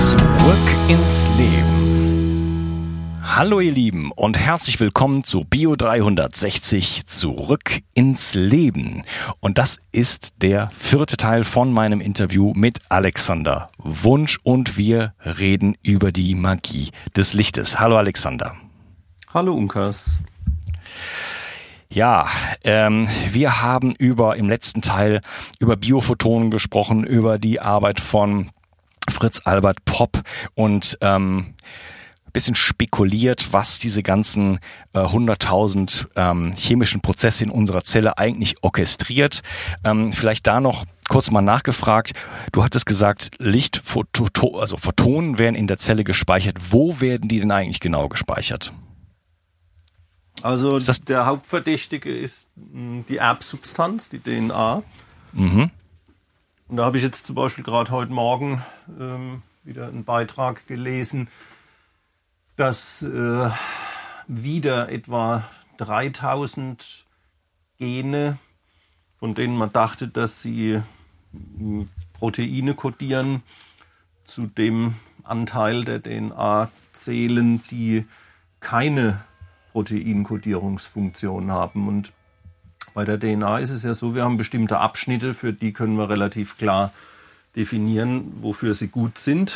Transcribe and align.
Zurück 0.00 0.56
ins 0.88 1.28
Leben. 1.36 3.20
Hallo 3.22 3.60
ihr 3.60 3.70
Lieben 3.70 4.12
und 4.12 4.38
herzlich 4.38 4.80
willkommen 4.80 5.24
zu 5.24 5.44
Bio 5.44 5.76
360 5.76 7.04
Zurück 7.04 7.82
ins 7.92 8.32
Leben. 8.34 9.02
Und 9.40 9.58
das 9.58 9.76
ist 9.92 10.40
der 10.40 10.70
vierte 10.74 11.18
Teil 11.18 11.44
von 11.44 11.70
meinem 11.70 12.00
Interview 12.00 12.54
mit 12.56 12.78
Alexander 12.88 13.68
Wunsch 13.76 14.40
und 14.42 14.78
wir 14.78 15.12
reden 15.22 15.76
über 15.82 16.12
die 16.12 16.34
Magie 16.34 16.92
des 17.14 17.34
Lichtes. 17.34 17.78
Hallo 17.78 17.98
Alexander. 17.98 18.56
Hallo 19.34 19.52
Unkas. 19.52 20.18
Ja, 21.90 22.26
ähm, 22.64 23.06
wir 23.32 23.60
haben 23.60 23.94
über 23.94 24.36
im 24.36 24.48
letzten 24.48 24.80
Teil 24.80 25.20
über 25.58 25.76
Biophotonen 25.76 26.50
gesprochen, 26.50 27.04
über 27.04 27.38
die 27.38 27.60
Arbeit 27.60 28.00
von 28.00 28.50
Fritz 29.08 29.40
Albert 29.44 29.84
Popp 29.84 30.22
und 30.54 30.98
ähm, 31.00 31.54
bisschen 32.32 32.54
spekuliert, 32.54 33.52
was 33.52 33.78
diese 33.78 34.02
ganzen 34.02 34.60
äh, 34.92 35.00
100.000 35.00 36.06
ähm, 36.16 36.52
chemischen 36.56 37.00
Prozesse 37.00 37.44
in 37.44 37.50
unserer 37.50 37.84
Zelle 37.84 38.18
eigentlich 38.18 38.62
orchestriert. 38.62 39.42
Ähm, 39.84 40.12
vielleicht 40.12 40.46
da 40.46 40.60
noch 40.60 40.84
kurz 41.08 41.30
mal 41.30 41.40
nachgefragt. 41.40 42.12
Du 42.52 42.62
hattest 42.62 42.86
gesagt, 42.86 43.30
Licht, 43.38 43.82
also 44.54 44.76
Photonen 44.76 45.38
werden 45.38 45.56
in 45.56 45.66
der 45.66 45.78
Zelle 45.78 46.04
gespeichert. 46.04 46.56
Wo 46.70 47.00
werden 47.00 47.28
die 47.28 47.40
denn 47.40 47.50
eigentlich 47.50 47.80
genau 47.80 48.08
gespeichert? 48.08 48.72
Also 50.42 50.78
der 50.78 51.26
Hauptverdächtige 51.26 52.16
ist 52.16 52.48
hm, 52.56 53.04
die 53.08 53.18
Erbsubstanz, 53.18 54.08
die 54.08 54.20
DNA. 54.20 54.82
Mhm. 55.32 55.70
Und 56.70 56.76
da 56.76 56.84
habe 56.84 56.98
ich 56.98 57.02
jetzt 57.02 57.26
zum 57.26 57.34
Beispiel 57.34 57.64
gerade 57.64 57.90
heute 57.90 58.12
Morgen 58.12 58.62
ähm, 58.96 59.42
wieder 59.64 59.88
einen 59.88 60.04
Beitrag 60.04 60.68
gelesen, 60.68 61.26
dass 62.54 63.02
äh, 63.02 63.50
wieder 64.28 64.88
etwa 64.88 65.50
3000 65.78 67.06
Gene, 67.76 68.38
von 69.18 69.34
denen 69.34 69.56
man 69.56 69.72
dachte, 69.72 70.06
dass 70.06 70.42
sie 70.42 70.80
hm, 71.32 71.88
Proteine 72.12 72.74
kodieren, 72.74 73.42
zu 74.22 74.46
dem 74.46 74.94
Anteil 75.24 75.82
der 75.82 76.00
DNA 76.00 76.70
zählen, 76.92 77.60
die 77.72 78.06
keine 78.60 79.24
Proteinkodierungsfunktion 79.72 81.50
haben. 81.50 81.88
Und 81.88 82.12
bei 82.94 83.04
der 83.04 83.18
DNA 83.18 83.58
ist 83.58 83.70
es 83.70 83.82
ja 83.82 83.94
so, 83.94 84.14
wir 84.14 84.24
haben 84.24 84.36
bestimmte 84.36 84.78
Abschnitte, 84.78 85.34
für 85.34 85.52
die 85.52 85.72
können 85.72 85.96
wir 85.96 86.08
relativ 86.08 86.58
klar 86.58 86.92
definieren, 87.56 88.32
wofür 88.40 88.74
sie 88.74 88.88
gut 88.88 89.18
sind. 89.18 89.54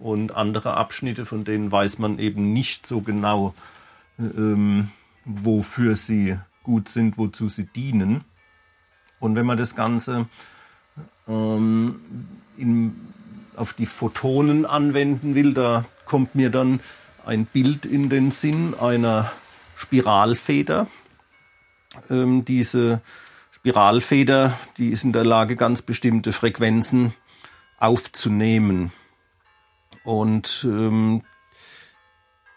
Und 0.00 0.34
andere 0.34 0.74
Abschnitte, 0.74 1.24
von 1.24 1.44
denen 1.44 1.70
weiß 1.70 1.98
man 1.98 2.18
eben 2.18 2.52
nicht 2.52 2.86
so 2.86 3.00
genau, 3.00 3.54
ähm, 4.18 4.90
wofür 5.24 5.94
sie 5.94 6.38
gut 6.64 6.88
sind, 6.88 7.18
wozu 7.18 7.48
sie 7.48 7.66
dienen. 7.66 8.24
Und 9.20 9.36
wenn 9.36 9.46
man 9.46 9.58
das 9.58 9.76
Ganze 9.76 10.26
ähm, 11.28 12.00
in, 12.56 12.96
auf 13.56 13.72
die 13.72 13.86
Photonen 13.86 14.66
anwenden 14.66 15.34
will, 15.34 15.54
da 15.54 15.84
kommt 16.04 16.34
mir 16.34 16.50
dann 16.50 16.80
ein 17.24 17.46
Bild 17.46 17.86
in 17.86 18.08
den 18.08 18.30
Sinn 18.30 18.74
einer 18.74 19.30
Spiralfeder. 19.76 20.86
Ähm, 22.10 22.44
diese 22.44 23.00
Spiralfeder, 23.50 24.58
die 24.78 24.90
ist 24.90 25.04
in 25.04 25.12
der 25.12 25.24
Lage, 25.24 25.56
ganz 25.56 25.82
bestimmte 25.82 26.32
Frequenzen 26.32 27.14
aufzunehmen 27.78 28.92
und 30.04 30.64
ähm, 30.64 31.22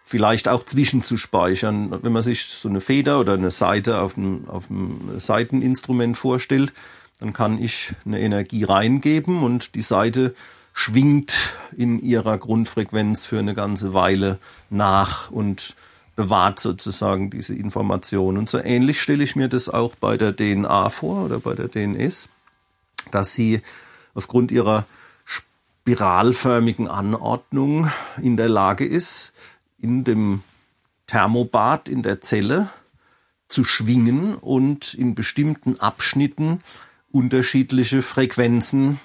vielleicht 0.04 0.48
auch 0.48 0.64
zwischenzuspeichern. 0.64 2.04
Wenn 2.04 2.12
man 2.12 2.24
sich 2.24 2.46
so 2.46 2.70
eine 2.70 2.82
Feder 2.82 3.20
oder 3.20 3.34
eine 3.34 3.52
Seite 3.52 4.02
auf 4.02 4.18
einem, 4.18 4.48
auf 4.50 4.70
einem 4.70 5.20
Seiteninstrument 5.20 6.18
vorstellt, 6.18 6.74
dann 7.20 7.34
kann 7.34 7.62
ich 7.62 7.94
eine 8.06 8.20
Energie 8.20 8.64
reingeben 8.64 9.44
und 9.44 9.76
die 9.76 9.82
Seite 9.82 10.34
schwingt 10.74 11.38
in 11.76 12.00
ihrer 12.00 12.38
Grundfrequenz 12.38 13.26
für 13.26 13.40
eine 13.40 13.54
ganze 13.54 13.94
Weile 13.94 14.40
nach 14.70 15.30
und 15.30 15.76
bewahrt 16.20 16.60
sozusagen 16.60 17.30
diese 17.30 17.56
Information. 17.56 18.38
Und 18.38 18.50
so 18.50 18.58
ähnlich 18.58 19.00
stelle 19.00 19.24
ich 19.24 19.38
mir 19.38 19.48
das 19.48 19.70
auch 19.70 19.96
bei 19.96 20.18
der 20.18 20.36
DNA 20.36 20.90
vor 20.90 21.24
oder 21.24 21.40
bei 21.40 21.54
der 21.54 21.70
DNS, 21.70 22.28
dass 23.12 23.34
sie 23.34 23.62
aufgrund 24.14 24.52
ihrer 24.52 24.86
spiralförmigen 25.24 26.90
Anordnung 26.90 27.90
in 28.22 28.36
der 28.36 28.50
Lage 28.50 28.86
ist, 28.86 29.32
in 29.78 30.04
dem 30.04 30.44
Thermobad 31.08 31.88
in 31.88 32.04
der 32.04 32.20
Zelle 32.20 32.70
zu 33.48 33.64
schwingen 33.64 34.36
und 34.36 34.94
in 34.94 35.16
bestimmten 35.16 35.80
Abschnitten 35.80 36.62
unterschiedliche 37.14 38.02
Frequenzen 38.02 39.00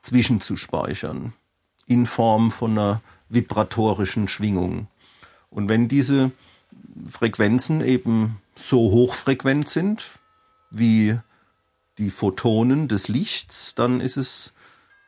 zwischenzuspeichern 0.00 1.34
in 1.84 2.06
Form 2.06 2.50
von 2.50 2.70
einer 2.70 3.02
vibratorischen 3.28 4.28
Schwingung. 4.28 4.86
Und 5.50 5.68
wenn 5.68 5.88
diese 5.88 6.32
Frequenzen 7.08 7.80
eben 7.80 8.40
so 8.54 8.90
hochfrequent 8.90 9.68
sind 9.68 10.10
wie 10.70 11.18
die 11.98 12.10
Photonen 12.10 12.88
des 12.88 13.08
Lichts, 13.08 13.74
dann 13.74 14.00
ist 14.00 14.16
es 14.16 14.54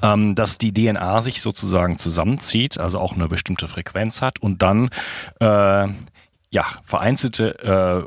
ähm, 0.03 0.35
dass 0.35 0.59
die 0.59 0.75
DNA 0.75 1.23
sich 1.23 1.43
sozusagen 1.43 1.97
zusammenzieht, 1.97 2.79
also 2.79 2.99
auch 2.99 3.13
eine 3.13 3.29
bestimmte 3.29 3.69
Frequenz 3.69 4.21
hat 4.21 4.41
und 4.41 4.61
dann 4.63 4.91
äh, 5.39 5.89
ja, 6.51 6.67
vereinzelte 6.85 7.59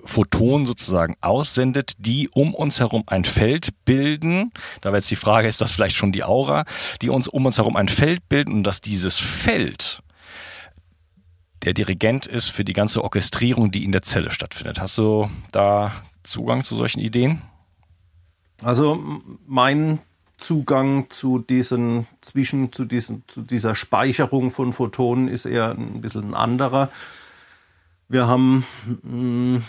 äh, 0.04 0.08
Photonen 0.08 0.66
sozusagen 0.66 1.16
aussendet, 1.22 1.94
die 2.00 2.28
um 2.34 2.54
uns 2.54 2.82
herum 2.82 3.04
ein 3.08 3.24
Feld 3.24 3.70
bilden. 3.86 4.52
Da 4.82 4.90
wäre 4.90 4.98
jetzt 4.98 5.10
die 5.10 5.16
Frage, 5.16 5.48
ist 5.48 5.62
das 5.62 5.72
vielleicht 5.72 5.96
schon 5.96 6.12
die 6.12 6.26
Aura, 6.26 6.66
die 7.02 7.10
uns 7.10 7.30
um 7.30 7.46
uns 7.46 7.58
herum 7.58 7.78
ein 7.78 7.88
Feld 7.88 8.28
bilden 8.28 8.52
und 8.54 8.64
dass 8.66 8.82
dieses 8.82 9.20
Feld 9.20 10.02
der 11.64 11.74
Dirigent 11.74 12.28
ist 12.28 12.50
für 12.50 12.66
die 12.66 12.74
ganze 12.74 13.04
Orchestrierung, 13.04 13.72
die 13.72 13.86
in 13.86 13.94
der 13.94 14.02
Zelle 14.02 14.32
stattfindet. 14.32 14.82
Hast 14.82 14.98
du 14.98 15.30
da 15.54 15.94
Zugang 16.26 16.64
zu 16.64 16.76
solchen 16.76 17.00
Ideen? 17.00 17.42
Also 18.64 19.02
mein 19.46 20.00
Zugang 20.38 21.10
zu 21.10 21.40
diesen 21.40 22.08
zwischen 22.22 22.72
zu 22.72 22.86
diesen 22.86 23.24
zu 23.28 23.42
dieser 23.42 23.76
Speicherung 23.76 24.52
von 24.52 24.74
Photonen 24.74 25.28
ist 25.28 25.46
eher 25.46 25.72
ein 25.72 26.02
bisschen 26.02 26.30
ein 26.30 26.34
anderer. 26.34 26.90
Wir 28.08 28.28
haben 28.28 28.66
mh, 29.04 29.62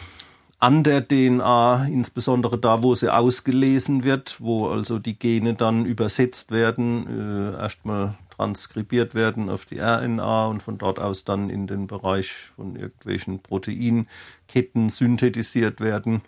an 0.59 0.83
der 0.83 1.07
DNA, 1.07 1.87
insbesondere 1.87 2.59
da, 2.59 2.83
wo 2.83 2.95
sie 2.95 3.13
ausgelesen 3.15 4.05
wird, 4.05 4.41
wo 4.41 4.69
also 4.69 4.99
die 4.99 5.19
Gene 5.19 5.55
dann 5.55 5.85
übersetzt 5.87 6.51
werden, 6.51 7.53
äh, 7.55 7.61
erstmal 7.61 8.17
transkribiert 8.31 9.15
werden 9.15 9.49
auf 9.49 9.65
die 9.65 9.79
RNA 9.79 10.47
und 10.47 10.63
von 10.63 10.79
dort 10.79 10.99
aus 10.99 11.25
dann 11.25 11.49
in 11.49 11.67
den 11.67 11.87
Bereich 11.87 12.33
von 12.57 12.77
irgendwelchen 12.77 13.41
Proteinketten 13.41 14.91
synthetisiert 14.91 15.81
werden 15.81 16.23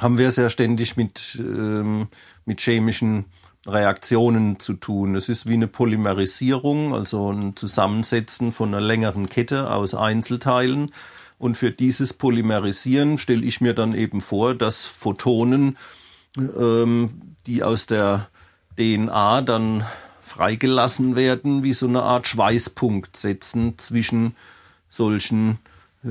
haben 0.00 0.18
wir 0.18 0.28
es 0.28 0.36
ja 0.36 0.48
ständig 0.48 0.96
mit, 0.96 1.38
ähm, 1.38 2.08
mit 2.44 2.60
chemischen 2.60 3.26
Reaktionen 3.66 4.58
zu 4.58 4.74
tun. 4.74 5.14
Es 5.14 5.28
ist 5.28 5.46
wie 5.46 5.54
eine 5.54 5.68
Polymerisierung, 5.68 6.94
also 6.94 7.30
ein 7.30 7.56
Zusammensetzen 7.56 8.52
von 8.52 8.68
einer 8.74 8.80
längeren 8.80 9.28
Kette 9.28 9.70
aus 9.70 9.94
Einzelteilen. 9.94 10.92
Und 11.38 11.56
für 11.56 11.70
dieses 11.70 12.12
Polymerisieren 12.14 13.18
stelle 13.18 13.44
ich 13.44 13.60
mir 13.60 13.74
dann 13.74 13.94
eben 13.94 14.20
vor, 14.20 14.54
dass 14.54 14.84
Photonen, 14.86 15.76
ähm, 16.36 17.34
die 17.46 17.62
aus 17.62 17.86
der 17.86 18.28
DNA 18.78 19.42
dann 19.42 19.84
freigelassen 20.22 21.16
werden, 21.16 21.62
wie 21.62 21.72
so 21.72 21.86
eine 21.86 22.02
Art 22.02 22.26
Schweißpunkt 22.26 23.16
setzen 23.16 23.78
zwischen 23.78 24.36
solchen 24.88 25.58
äh, 26.04 26.08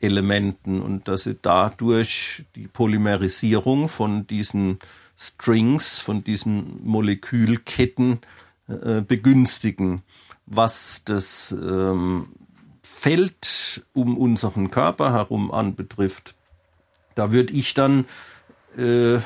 Einzelelementen 0.00 0.82
und 0.82 1.08
dass 1.08 1.24
sie 1.24 1.36
dadurch 1.40 2.44
die 2.54 2.68
Polymerisierung 2.68 3.88
von 3.88 4.26
diesen 4.26 4.78
Strings, 5.16 5.98
von 5.98 6.22
diesen 6.24 6.84
Molekülketten 6.84 8.18
äh, 8.68 9.00
begünstigen, 9.00 10.02
was 10.46 11.04
das 11.04 11.52
ähm, 11.52 12.28
Feld 12.82 13.84
um 13.94 14.16
unseren 14.16 14.70
Körper 14.70 15.12
herum 15.12 15.50
anbetrifft. 15.50 16.34
Da 17.14 17.32
würde 17.32 17.52
ich 17.54 17.74
dann 17.74 18.04
äh, 18.76 19.18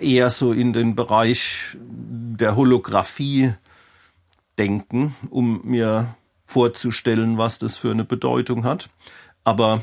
eher 0.00 0.30
so 0.30 0.52
in 0.52 0.72
den 0.72 0.96
Bereich 0.96 1.76
der 1.80 2.56
Holographie 2.56 3.54
denken, 4.58 5.14
um 5.30 5.60
mir 5.64 6.16
vorzustellen, 6.44 7.38
was 7.38 7.58
das 7.58 7.76
für 7.76 7.90
eine 7.90 8.04
Bedeutung 8.04 8.64
hat. 8.64 8.90
Aber 9.48 9.82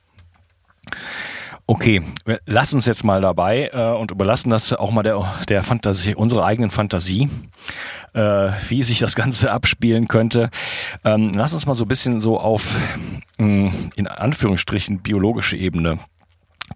Okay, 1.70 2.02
lass 2.46 2.74
uns 2.74 2.86
jetzt 2.86 3.04
mal 3.04 3.20
dabei 3.20 3.70
äh, 3.72 3.96
und 3.96 4.10
überlassen 4.10 4.50
das 4.50 4.72
auch 4.72 4.90
mal 4.90 5.04
der, 5.04 5.22
der 5.48 5.62
Fantasie, 5.62 6.16
unserer 6.16 6.44
eigenen 6.44 6.72
Fantasie, 6.72 7.30
äh, 8.12 8.48
wie 8.66 8.82
sich 8.82 8.98
das 8.98 9.14
Ganze 9.14 9.52
abspielen 9.52 10.08
könnte. 10.08 10.50
Ähm, 11.04 11.30
lass 11.32 11.54
uns 11.54 11.66
mal 11.66 11.74
so 11.74 11.84
ein 11.84 11.88
bisschen 11.88 12.20
so 12.20 12.40
auf, 12.40 12.76
mh, 13.38 13.46
mm, 13.46 13.92
in 13.94 14.08
Anführungsstrichen, 14.08 14.98
biologische 14.98 15.56
Ebene 15.56 16.00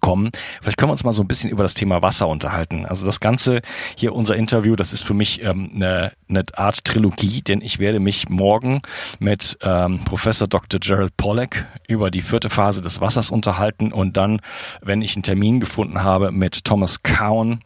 kommen. 0.05 0.29
Vielleicht 0.61 0.77
können 0.77 0.89
wir 0.89 0.93
uns 0.93 1.03
mal 1.03 1.13
so 1.13 1.23
ein 1.23 1.27
bisschen 1.27 1.49
über 1.49 1.63
das 1.63 1.73
Thema 1.73 2.03
Wasser 2.03 2.27
unterhalten. 2.27 2.85
Also 2.85 3.07
das 3.07 3.19
Ganze 3.19 3.61
hier, 3.97 4.13
unser 4.13 4.35
Interview, 4.35 4.75
das 4.75 4.93
ist 4.93 5.01
für 5.01 5.15
mich 5.15 5.41
ähm, 5.41 5.71
eine, 5.73 6.11
eine 6.29 6.43
Art 6.53 6.85
Trilogie, 6.85 7.41
denn 7.41 7.59
ich 7.61 7.79
werde 7.79 7.99
mich 7.99 8.29
morgen 8.29 8.83
mit 9.17 9.57
ähm, 9.63 10.01
Professor 10.05 10.47
Dr. 10.47 10.79
Gerald 10.79 11.17
Pollack 11.17 11.65
über 11.87 12.11
die 12.11 12.21
vierte 12.21 12.51
Phase 12.51 12.83
des 12.83 13.01
Wassers 13.01 13.31
unterhalten 13.31 13.91
und 13.91 14.15
dann, 14.15 14.41
wenn 14.83 15.01
ich 15.01 15.15
einen 15.15 15.23
Termin 15.23 15.59
gefunden 15.59 16.03
habe, 16.03 16.31
mit 16.31 16.65
Thomas 16.65 17.01
Cowan 17.01 17.61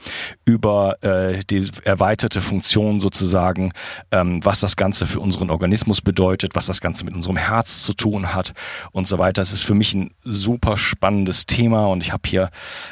über 0.45 1.03
äh, 1.03 1.41
die 1.49 1.69
erweiterte 1.83 2.39
Funktion 2.39 3.01
sozusagen, 3.01 3.73
ähm, 4.13 4.39
was 4.45 4.61
das 4.61 4.77
Ganze 4.77 5.07
für 5.07 5.19
unseren 5.19 5.49
Organismus 5.49 5.99
bedeutet, 5.99 6.55
was 6.55 6.67
das 6.67 6.79
Ganze 6.79 7.03
mit 7.03 7.15
unserem 7.15 7.35
Herz 7.35 7.83
zu 7.83 7.93
tun 7.93 8.33
hat 8.33 8.53
und 8.93 9.09
so 9.09 9.19
weiter. 9.19 9.41
Es 9.41 9.51
ist 9.51 9.63
für 9.63 9.75
mich 9.75 9.93
ein 9.93 10.11
super 10.23 10.77
spannendes 10.77 11.45
Thema 11.45 11.87
und 11.87 12.01
ich 12.01 12.13
habe 12.13 12.28
hier 12.29 12.49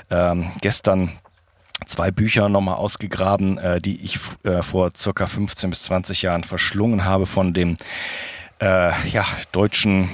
ähm, 0.09 0.51
gestern 0.61 1.11
zwei 1.85 2.11
Bücher 2.11 2.49
nochmal 2.49 2.75
ausgegraben, 2.75 3.57
äh, 3.57 3.81
die 3.81 4.03
ich 4.03 4.19
äh, 4.43 4.61
vor 4.61 4.91
circa 4.95 5.27
15 5.27 5.69
bis 5.69 5.83
20 5.83 6.21
Jahren 6.23 6.43
verschlungen 6.43 7.05
habe 7.05 7.25
von 7.25 7.53
dem 7.53 7.77
äh, 8.59 8.91
ja, 9.09 9.25
deutschen 9.51 10.09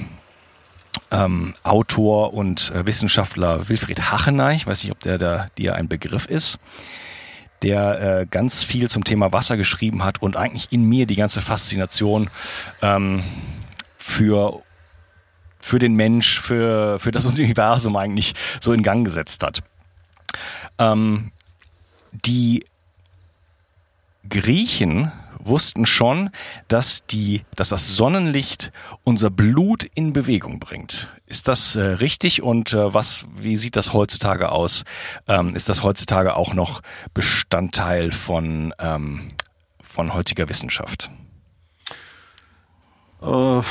ähm, 1.10 1.54
Autor 1.62 2.34
und 2.34 2.70
äh, 2.70 2.86
Wissenschaftler 2.86 3.68
Wilfried 3.68 4.12
Hachenay. 4.12 4.54
Ich 4.54 4.66
weiß 4.66 4.84
nicht, 4.84 4.92
ob 4.92 5.00
der 5.00 5.18
da 5.18 5.46
dir 5.56 5.74
ein 5.74 5.88
Begriff 5.88 6.26
ist 6.26 6.58
der 7.64 8.20
äh, 8.20 8.26
ganz 8.26 8.62
viel 8.62 8.90
zum 8.90 9.04
Thema 9.04 9.32
Wasser 9.32 9.56
geschrieben 9.56 10.04
hat 10.04 10.20
und 10.20 10.36
eigentlich 10.36 10.68
in 10.70 10.86
mir 10.86 11.06
die 11.06 11.16
ganze 11.16 11.40
Faszination 11.40 12.28
ähm, 12.82 13.24
für 13.96 14.62
für 15.64 15.78
den 15.78 15.94
Mensch, 15.94 16.40
für, 16.40 16.98
für 16.98 17.10
das 17.10 17.24
Universum 17.34 17.96
eigentlich 17.96 18.34
so 18.60 18.74
in 18.74 18.82
Gang 18.82 19.02
gesetzt 19.02 19.42
hat. 19.42 19.62
Ähm, 20.78 21.32
die 22.12 22.66
Griechen 24.28 25.10
wussten 25.38 25.86
schon, 25.86 26.30
dass 26.68 27.06
die, 27.06 27.44
dass 27.56 27.70
das 27.70 27.96
Sonnenlicht 27.96 28.72
unser 29.04 29.30
Blut 29.30 29.84
in 29.94 30.12
Bewegung 30.12 30.58
bringt. 30.60 31.08
Ist 31.26 31.48
das 31.48 31.76
äh, 31.76 31.82
richtig 31.82 32.42
und 32.42 32.74
äh, 32.74 32.92
was, 32.92 33.26
wie 33.34 33.56
sieht 33.56 33.76
das 33.76 33.94
heutzutage 33.94 34.52
aus? 34.52 34.84
Ähm, 35.28 35.56
ist 35.56 35.70
das 35.70 35.82
heutzutage 35.82 36.36
auch 36.36 36.52
noch 36.52 36.82
Bestandteil 37.14 38.12
von, 38.12 38.74
ähm, 38.78 39.32
von 39.80 40.12
heutiger 40.12 40.48
Wissenschaft? 40.50 41.10
Uh 43.22 43.62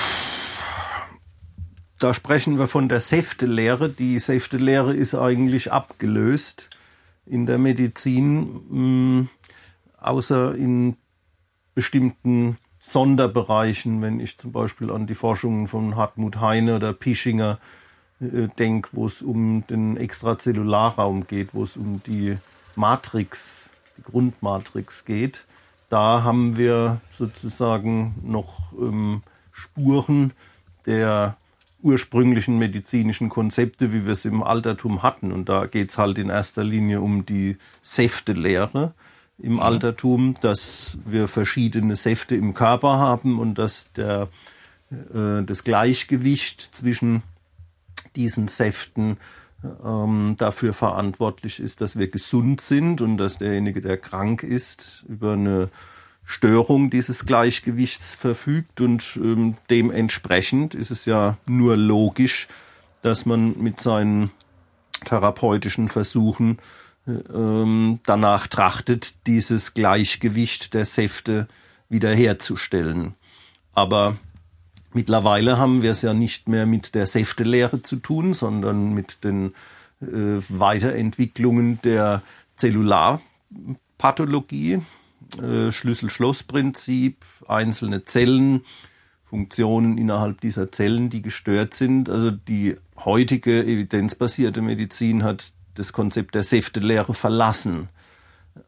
da 2.04 2.14
sprechen 2.14 2.60
wir 2.60 2.68
von 2.68 2.90
der 2.90 3.00
Säftelehre. 3.00 3.88
Die 3.88 4.20
Säftelehre 4.20 4.94
ist 4.94 5.16
eigentlich 5.16 5.72
abgelöst 5.72 6.70
in 7.26 7.46
der 7.46 7.58
Medizin, 7.58 9.20
mm, 9.22 9.30
außer 10.02 10.54
in 10.54 10.98
bestimmten 11.76 12.58
Sonderbereichen, 12.82 14.02
wenn 14.02 14.20
ich 14.20 14.38
zum 14.38 14.52
Beispiel 14.52 14.92
an 14.92 15.08
die 15.08 15.16
Forschungen 15.16 15.70
von 15.70 15.96
Hartmut 15.96 16.42
Heine 16.42 16.76
oder 16.76 16.92
Pischinger 16.92 17.58
äh, 18.20 18.50
denke, 18.60 18.90
wo 18.92 19.06
es 19.06 19.22
um 19.22 19.66
den 19.68 19.96
Extrazellularraum 19.96 21.26
geht, 21.26 21.54
wo 21.54 21.64
es 21.64 21.78
um 21.78 22.04
die 22.04 22.38
Matrix, 22.76 23.70
die 23.98 24.04
Grundmatrix 24.04 25.06
geht. 25.06 25.46
Da 25.90 26.24
haben 26.24 26.58
wir 26.58 27.00
sozusagen 27.12 28.16
noch 28.24 28.74
ähm, 28.74 29.24
Spuren 29.54 30.34
der 30.86 31.38
ursprünglichen 31.84 32.58
medizinischen 32.58 33.30
Konzepte, 33.30 33.94
wie 33.94 34.06
wir 34.06 34.14
es 34.14 34.26
im 34.26 34.42
Altertum 34.42 35.04
hatten. 35.04 35.32
Und 35.32 35.50
da 35.50 35.66
geht 35.66 35.90
es 35.90 35.98
halt 35.98 36.18
in 36.18 36.30
erster 36.30 36.64
Linie 36.64 37.02
um 37.02 37.26
die 37.26 37.58
Säftelehre 37.82 38.94
im. 39.38 39.60
Altertum, 39.60 40.36
dass 40.42 40.98
wir 41.06 41.28
verschiedene 41.28 41.96
Säfte 41.96 42.36
im 42.36 42.54
Körper 42.54 42.98
haben 42.98 43.40
und 43.40 43.58
dass 43.58 43.92
der, 43.94 44.30
äh, 44.92 45.44
das 45.44 45.64
Gleichgewicht 45.64 46.62
zwischen 46.62 47.22
diesen 48.16 48.48
Säften 48.48 49.18
ähm, 49.84 50.36
dafür 50.38 50.74
verantwortlich 50.74 51.60
ist, 51.60 51.82
dass 51.82 51.98
wir 51.98 52.10
gesund 52.10 52.62
sind 52.62 53.02
und 53.02 53.18
dass 53.18 53.38
derjenige, 53.38 53.82
der 53.82 53.98
krank 53.98 54.44
ist, 54.44 55.04
über 55.08 55.34
eine 55.34 55.70
Störung 56.26 56.90
dieses 56.90 57.26
Gleichgewichts 57.26 58.16
verfügt 58.16 58.82
und 58.82 59.18
ähm, 59.18 59.56
dementsprechend 59.70 60.74
ist 60.74 60.92
es 60.92 61.06
ja 61.06 61.38
nur 61.46 61.76
logisch, 61.76 62.48
dass 63.02 63.26
man 63.26 63.58
mit 63.60 63.80
seinen 63.80 64.32
therapeutischen 65.04 65.90
Versuchen 65.90 66.60
äh, 67.06 67.12
ähm, 67.12 68.00
danach 68.06 68.48
trachtet, 68.48 69.16
dieses 69.28 69.74
Gleichgewicht 69.74 70.74
der 70.74 70.86
Säfte 70.86 71.50
wiederherzustellen. 71.90 73.16
Aber 73.74 74.16
mittlerweile 74.94 75.58
haben 75.58 75.82
wir 75.82 75.92
es 75.92 76.02
ja 76.02 76.14
nicht 76.14 76.48
mehr 76.48 76.66
mit 76.66 76.96
der 76.96 77.08
Säftelehre 77.08 77.82
zu 77.82 77.98
tun, 77.98 78.34
sondern 78.34 78.94
mit 78.94 79.26
den 79.26 79.54
äh, 80.02 80.40
Weiterentwicklungen 80.50 81.80
der 81.84 82.22
Zellularpathologie, 82.56 84.82
äh, 85.40 85.72
Schlüssel-Schloss-Prinzip, 85.72 87.24
einzelne 87.48 88.06
Zellen, 88.06 88.62
Funktionen 89.24 89.98
innerhalb 89.98 90.42
dieser 90.42 90.72
Zellen, 90.72 91.10
die 91.10 91.22
gestört 91.22 91.74
sind. 91.74 92.10
Also 92.10 92.30
die 92.30 92.76
heutige 92.98 93.64
evidenzbasierte 93.64 94.62
Medizin 94.62 95.24
hat 95.24 95.52
das 95.74 95.92
Konzept 95.92 96.36
der 96.36 96.44
Säftelehre 96.44 97.14
verlassen. 97.14 97.90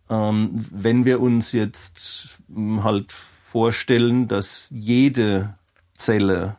Ähm, 0.09 0.65
wenn 0.71 1.05
wir 1.05 1.21
uns 1.21 1.51
jetzt 1.51 2.39
hm, 2.53 2.83
halt 2.83 3.11
vorstellen, 3.11 4.27
dass 4.27 4.69
jede 4.71 5.55
Zelle 5.95 6.57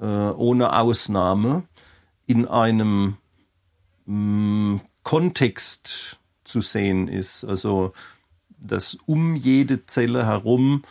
äh, 0.00 0.04
ohne 0.04 0.76
Ausnahme 0.76 1.64
in 2.26 2.46
einem 2.46 3.16
mh, 4.06 4.06
hm, 4.06 4.80
Kontext 5.04 6.18
zu 6.44 6.60
sehen 6.60 7.08
ist, 7.08 7.44
also 7.44 7.92
dass 8.60 8.94
um 9.06 9.36
jede 9.36 9.86
Zelle 9.86 10.26
herum 10.26 10.82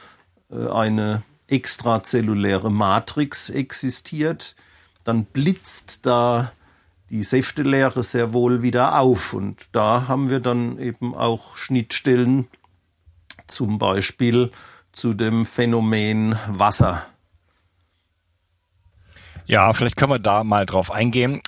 äh, 0.49 0.67
eine 0.67 1.23
extrazelluläre 1.47 2.71
Matrix 2.71 3.49
existiert, 3.49 4.55
dann 5.03 5.25
blitzt 5.25 6.05
da 6.05 6.51
die 7.09 7.23
Säftelehre 7.23 8.03
sehr 8.03 8.33
wohl 8.33 8.61
wieder 8.61 8.99
auf. 8.99 9.33
Und 9.33 9.67
da 9.71 10.07
haben 10.07 10.29
wir 10.29 10.39
dann 10.39 10.77
eben 10.77 11.15
auch 11.15 11.55
Schnittstellen, 11.55 12.47
zum 13.47 13.79
Beispiel 13.79 14.51
zu 14.91 15.13
dem 15.13 15.45
Phänomen 15.45 16.37
Wasser. 16.49 17.05
Ja, 19.45 19.71
vielleicht 19.71 19.95
können 19.95 20.11
wir 20.11 20.19
da 20.19 20.43
mal 20.43 20.65
drauf 20.65 20.91
eingehen. 20.91 21.41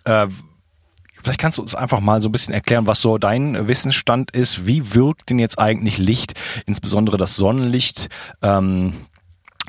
Vielleicht 1.24 1.40
kannst 1.40 1.58
du 1.58 1.62
uns 1.62 1.76
einfach 1.76 2.00
mal 2.00 2.22
so 2.22 2.30
ein 2.30 2.32
bisschen 2.32 2.54
erklären, 2.54 2.88
was 2.88 3.02
so 3.02 3.18
dein 3.18 3.68
Wissensstand 3.68 4.32
ist. 4.32 4.66
Wie 4.66 4.96
wirkt 4.96 5.30
denn 5.30 5.40
jetzt 5.40 5.60
eigentlich 5.60 5.98
Licht, 5.98 6.34
insbesondere 6.66 7.18
das 7.18 7.36
Sonnenlicht, 7.36 8.10
ähm, 8.42 8.94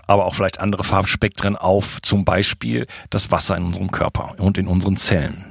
aber 0.06 0.26
auch 0.26 0.34
vielleicht 0.34 0.60
andere 0.60 0.84
Farbspektren 0.84 1.56
auf 1.56 2.00
zum 2.02 2.24
Beispiel 2.24 2.86
das 3.10 3.30
Wasser 3.30 3.56
in 3.56 3.64
unserem 3.64 3.90
Körper 3.90 4.34
und 4.38 4.58
in 4.58 4.66
unseren 4.66 4.96
Zellen? 4.96 5.44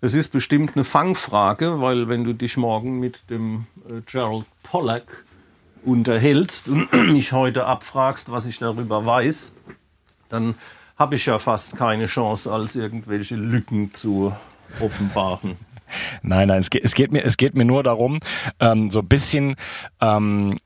Das 0.00 0.14
ist 0.14 0.28
bestimmt 0.28 0.72
eine 0.74 0.84
Fangfrage, 0.84 1.80
weil 1.80 2.08
wenn 2.08 2.24
du 2.24 2.32
dich 2.32 2.56
morgen 2.56 3.00
mit 3.00 3.30
dem 3.30 3.66
äh, 3.88 4.02
Gerald 4.04 4.44
Pollack 4.62 5.24
unterhältst 5.84 6.68
und 6.68 6.92
mich 7.12 7.32
heute 7.32 7.64
abfragst, 7.64 8.30
was 8.30 8.46
ich 8.46 8.58
darüber 8.58 9.06
weiß, 9.06 9.54
dann 10.28 10.54
habe 10.96 11.16
ich 11.16 11.26
ja 11.26 11.38
fast 11.38 11.76
keine 11.76 12.06
Chance, 12.06 12.50
als 12.52 12.74
irgendwelche 12.74 13.36
Lücken 13.36 13.92
zu 13.94 14.34
offenbaren. 14.80 15.56
Nein, 16.22 16.48
nein, 16.48 16.58
es 16.58 16.70
geht, 16.70 16.84
es 16.84 16.96
geht 16.96 17.12
mir, 17.12 17.24
es 17.24 17.36
geht 17.36 17.54
mir 17.54 17.64
nur 17.64 17.84
darum, 17.84 18.18
ähm, 18.58 18.90
so 18.90 18.98
ein 18.98 19.06
bisschen 19.06 19.54
ähm, 20.00 20.58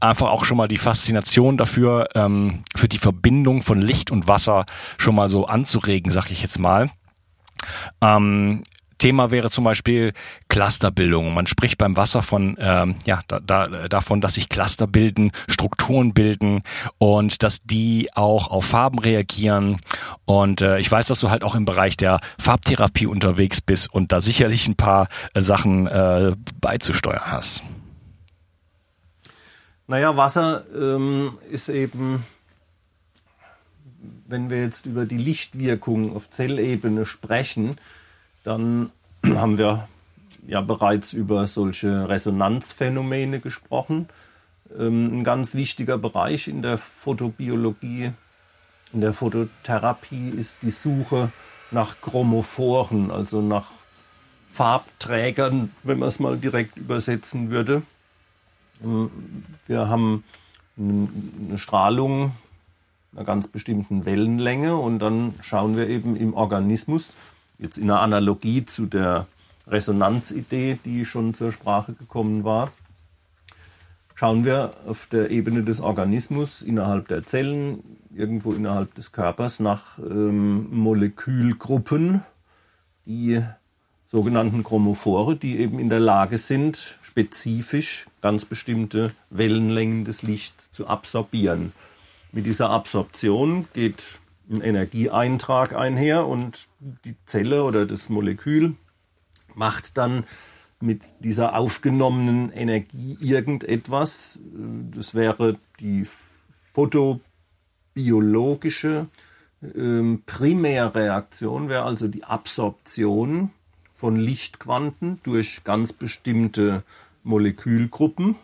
einfach 0.00 0.30
auch 0.30 0.44
schon 0.44 0.56
mal 0.56 0.66
die 0.66 0.78
Faszination 0.78 1.56
dafür, 1.56 2.08
ähm, 2.16 2.64
für 2.74 2.88
die 2.88 2.98
Verbindung 2.98 3.62
von 3.62 3.80
Licht 3.80 4.10
und 4.10 4.26
Wasser 4.26 4.64
schon 4.98 5.14
mal 5.14 5.28
so 5.28 5.46
anzuregen, 5.46 6.10
sag 6.10 6.32
ich 6.32 6.42
jetzt 6.42 6.58
mal. 6.58 6.90
Ähm, 8.00 8.64
Thema 8.98 9.30
wäre 9.30 9.50
zum 9.50 9.64
Beispiel 9.64 10.12
Clusterbildung. 10.48 11.34
Man 11.34 11.46
spricht 11.46 11.78
beim 11.78 11.96
Wasser 11.96 12.22
von 12.22 12.56
ähm, 12.58 12.96
ja 13.04 13.20
da, 13.28 13.40
da, 13.40 13.88
davon, 13.88 14.20
dass 14.20 14.34
sich 14.34 14.48
Cluster 14.48 14.86
bilden, 14.86 15.32
Strukturen 15.48 16.14
bilden 16.14 16.62
und 16.98 17.42
dass 17.42 17.62
die 17.62 18.08
auch 18.14 18.50
auf 18.50 18.64
Farben 18.64 18.98
reagieren. 18.98 19.80
Und 20.24 20.62
äh, 20.62 20.78
ich 20.78 20.90
weiß, 20.90 21.06
dass 21.06 21.20
du 21.20 21.30
halt 21.30 21.44
auch 21.44 21.54
im 21.54 21.64
Bereich 21.64 21.96
der 21.96 22.20
Farbtherapie 22.38 23.06
unterwegs 23.06 23.60
bist 23.60 23.92
und 23.92 24.12
da 24.12 24.20
sicherlich 24.20 24.66
ein 24.68 24.76
paar 24.76 25.08
äh, 25.34 25.40
Sachen 25.40 25.86
äh, 25.86 26.32
beizusteuern 26.60 27.32
hast. 27.32 27.62
Naja, 29.88 30.16
Wasser 30.16 30.64
ähm, 30.74 31.38
ist 31.50 31.68
eben, 31.68 32.24
wenn 34.26 34.50
wir 34.50 34.62
jetzt 34.62 34.86
über 34.86 35.06
die 35.06 35.18
Lichtwirkung 35.18 36.16
auf 36.16 36.28
Zellebene 36.30 37.06
sprechen, 37.06 37.76
dann 38.46 38.90
haben 39.26 39.58
wir 39.58 39.88
ja 40.46 40.60
bereits 40.60 41.12
über 41.12 41.46
solche 41.46 42.08
Resonanzphänomene 42.08 43.40
gesprochen. 43.40 44.08
Ähm, 44.78 45.18
ein 45.18 45.24
ganz 45.24 45.54
wichtiger 45.54 45.98
Bereich 45.98 46.48
in 46.48 46.62
der 46.62 46.78
Photobiologie, 46.78 48.12
in 48.92 49.00
der 49.00 49.12
Phototherapie 49.12 50.30
ist 50.30 50.62
die 50.62 50.70
Suche 50.70 51.32
nach 51.72 52.00
Chromophoren, 52.00 53.10
also 53.10 53.42
nach 53.42 53.70
Farbträgern, 54.48 55.72
wenn 55.82 55.98
man 55.98 56.08
es 56.08 56.20
mal 56.20 56.38
direkt 56.38 56.76
übersetzen 56.76 57.50
würde. 57.50 57.82
Ähm, 58.82 59.10
wir 59.66 59.88
haben 59.88 60.22
eine 60.78 61.58
Strahlung 61.58 62.32
einer 63.12 63.24
ganz 63.24 63.48
bestimmten 63.48 64.04
Wellenlänge 64.04 64.76
und 64.76 64.98
dann 64.98 65.34
schauen 65.40 65.76
wir 65.76 65.88
eben 65.88 66.16
im 66.16 66.34
Organismus, 66.34 67.14
jetzt 67.58 67.78
in 67.78 67.86
der 67.86 68.00
Analogie 68.00 68.64
zu 68.64 68.86
der 68.86 69.26
Resonanzidee, 69.66 70.78
die 70.84 71.04
schon 71.04 71.34
zur 71.34 71.52
Sprache 71.52 71.92
gekommen 71.92 72.44
war, 72.44 72.70
schauen 74.14 74.44
wir 74.44 74.74
auf 74.86 75.06
der 75.06 75.30
Ebene 75.30 75.62
des 75.62 75.80
Organismus 75.80 76.62
innerhalb 76.62 77.08
der 77.08 77.24
Zellen, 77.24 77.82
irgendwo 78.14 78.52
innerhalb 78.52 78.94
des 78.94 79.12
Körpers 79.12 79.60
nach 79.60 79.98
ähm, 79.98 80.68
Molekülgruppen, 80.74 82.22
die 83.04 83.42
sogenannten 84.06 84.62
Chromophore, 84.62 85.36
die 85.36 85.58
eben 85.58 85.78
in 85.78 85.90
der 85.90 86.00
Lage 86.00 86.38
sind, 86.38 86.98
spezifisch 87.02 88.06
ganz 88.22 88.44
bestimmte 88.44 89.12
Wellenlängen 89.30 90.04
des 90.04 90.22
Lichts 90.22 90.72
zu 90.72 90.86
absorbieren. 90.86 91.72
Mit 92.32 92.46
dieser 92.46 92.70
Absorption 92.70 93.66
geht 93.72 94.20
ein 94.48 94.60
Energieeintrag 94.60 95.74
einher 95.74 96.24
und 96.26 96.68
die 97.04 97.16
Zelle 97.26 97.64
oder 97.64 97.84
das 97.86 98.08
Molekül 98.08 98.76
macht 99.54 99.98
dann 99.98 100.24
mit 100.80 101.04
dieser 101.20 101.54
aufgenommenen 101.56 102.50
Energie 102.52 103.16
irgendetwas. 103.20 104.38
Das 104.94 105.14
wäre 105.14 105.58
die 105.80 106.06
photobiologische 106.72 109.08
ähm, 109.74 110.22
Primärreaktion, 110.26 111.68
wäre 111.68 111.82
also 111.84 112.08
die 112.08 112.24
Absorption 112.24 113.50
von 113.94 114.16
Lichtquanten 114.16 115.20
durch 115.22 115.64
ganz 115.64 115.94
bestimmte 115.94 116.82
Molekülgruppen. 117.22 118.36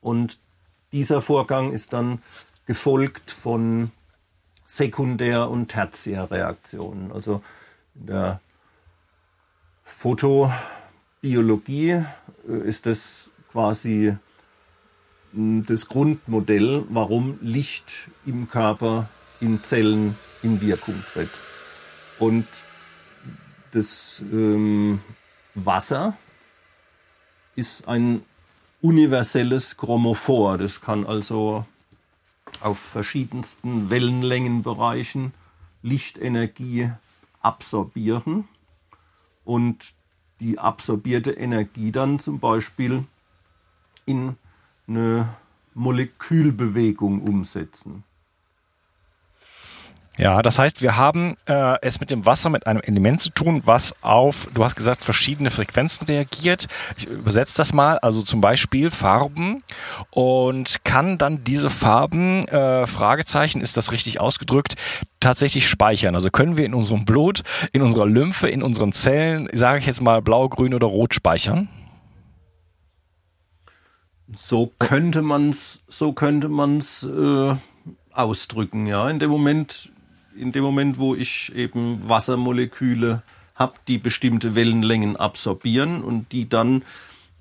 Und 0.00 0.38
dieser 0.92 1.20
Vorgang 1.20 1.72
ist 1.72 1.92
dann 1.92 2.22
gefolgt 2.66 3.30
von 3.30 3.90
Sekundär- 4.66 5.50
und 5.50 5.68
Tertiärreaktionen. 5.68 7.12
Also 7.12 7.42
in 7.94 8.06
der 8.06 8.40
Photobiologie 9.84 12.02
äh, 12.48 12.58
ist 12.64 12.86
das 12.86 13.30
quasi 13.52 14.16
hm, 15.32 15.62
das 15.62 15.88
Grundmodell, 15.88 16.84
warum 16.88 17.38
Licht 17.40 18.08
im 18.26 18.48
Körper, 18.48 19.08
in 19.40 19.62
Zellen 19.62 20.16
in 20.42 20.60
Wirkung 20.60 21.04
tritt. 21.12 21.30
Und 22.18 22.46
das 23.72 24.22
ähm, 24.32 25.00
Wasser 25.54 26.16
ist 27.56 27.88
ein 27.88 28.22
universelles 28.80 29.76
Chromophor. 29.76 30.58
Das 30.58 30.80
kann 30.80 31.06
also 31.06 31.66
auf 32.60 32.78
verschiedensten 32.78 33.90
Wellenlängenbereichen 33.90 35.32
Lichtenergie 35.82 36.90
absorbieren 37.40 38.48
und 39.44 39.94
die 40.40 40.58
absorbierte 40.58 41.32
Energie 41.32 41.92
dann 41.92 42.18
zum 42.18 42.40
Beispiel 42.40 43.04
in 44.06 44.36
eine 44.86 45.34
Molekülbewegung 45.74 47.22
umsetzen. 47.22 48.04
Ja, 50.16 50.42
das 50.42 50.60
heißt, 50.60 50.80
wir 50.80 50.96
haben 50.96 51.36
äh, 51.46 51.76
es 51.82 51.98
mit 51.98 52.12
dem 52.12 52.24
Wasser 52.24 52.48
mit 52.48 52.68
einem 52.68 52.80
Element 52.80 53.20
zu 53.20 53.30
tun, 53.30 53.62
was 53.64 53.96
auf, 54.00 54.48
du 54.54 54.62
hast 54.62 54.76
gesagt, 54.76 55.04
verschiedene 55.04 55.50
Frequenzen 55.50 56.06
reagiert. 56.06 56.68
Ich 56.96 57.06
übersetze 57.06 57.56
das 57.56 57.72
mal, 57.72 57.98
also 57.98 58.22
zum 58.22 58.40
Beispiel 58.40 58.92
Farben 58.92 59.64
und 60.10 60.84
kann 60.84 61.18
dann 61.18 61.42
diese 61.42 61.68
Farben, 61.68 62.46
äh, 62.46 62.86
Fragezeichen, 62.86 63.60
ist 63.60 63.76
das 63.76 63.90
richtig 63.90 64.20
ausgedrückt, 64.20 64.76
tatsächlich 65.18 65.68
speichern. 65.68 66.14
Also 66.14 66.30
können 66.30 66.56
wir 66.56 66.64
in 66.64 66.74
unserem 66.74 67.04
Blut, 67.04 67.42
in 67.72 67.82
unserer 67.82 68.06
Lymphe, 68.06 68.48
in 68.48 68.62
unseren 68.62 68.92
Zellen, 68.92 69.48
sage 69.52 69.80
ich 69.80 69.86
jetzt 69.86 70.00
mal, 70.00 70.22
blau, 70.22 70.48
grün 70.48 70.74
oder 70.74 70.86
rot 70.86 71.12
speichern? 71.12 71.68
So 74.32 74.72
könnte 74.78 75.22
man's, 75.22 75.80
so 75.88 76.12
könnte 76.12 76.48
man's 76.48 77.02
äh, 77.02 77.54
ausdrücken, 78.12 78.86
ja. 78.86 79.10
In 79.10 79.18
dem 79.18 79.30
Moment 79.30 79.90
in 80.36 80.52
dem 80.52 80.64
Moment, 80.64 80.98
wo 80.98 81.14
ich 81.14 81.54
eben 81.54 82.08
Wassermoleküle 82.08 83.22
habe, 83.54 83.74
die 83.88 83.98
bestimmte 83.98 84.54
Wellenlängen 84.54 85.16
absorbieren 85.16 86.02
und 86.02 86.32
die 86.32 86.48
dann 86.48 86.82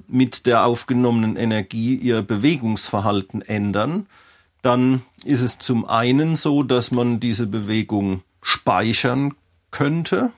mit 0.08 0.46
der 0.46 0.66
aufgenommenen 0.66 1.36
Energie 1.36 1.96
ihr 1.96 2.22
Bewegungsverhalten 2.22 3.42
ändern, 3.42 4.08
dann 4.62 5.02
ist 5.26 5.42
es 5.42 5.60
zum 5.60 5.86
einen 5.86 6.36
so, 6.36 6.64
dass 6.64 6.92
man 6.92 7.20
diese 7.20 7.48
Bewegung 7.48 8.22
speichern 8.42 9.34
könnte, 9.72 10.32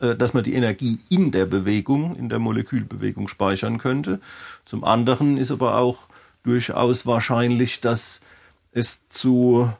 äh, 0.00 0.14
dass 0.14 0.34
man 0.34 0.44
die 0.44 0.54
Energie 0.54 0.98
in 1.08 1.30
der 1.30 1.46
Bewegung, 1.46 2.16
in 2.16 2.28
der 2.28 2.38
Molekülbewegung 2.38 3.28
speichern 3.28 3.78
könnte. 3.78 4.20
Zum 4.64 4.84
anderen 4.84 5.36
ist 5.36 5.50
aber 5.50 5.78
auch 5.78 6.04
durchaus 6.42 7.06
wahrscheinlich, 7.06 7.80
dass 7.80 8.20
es 8.72 9.08
zu 9.08 9.72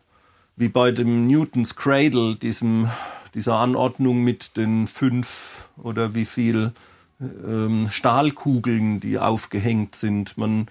wie 0.56 0.68
bei 0.68 0.90
dem 0.90 1.26
Newtons 1.26 1.76
Cradle, 1.76 2.36
diesem, 2.36 2.90
dieser 3.34 3.56
Anordnung 3.56 4.22
mit 4.22 4.56
den 4.56 4.86
fünf 4.86 5.68
oder 5.76 6.14
wie 6.14 6.26
viel 6.26 6.72
ähm, 7.20 7.88
Stahlkugeln, 7.90 9.00
die 9.00 9.18
aufgehängt 9.18 9.96
sind. 9.96 10.36
Man 10.38 10.68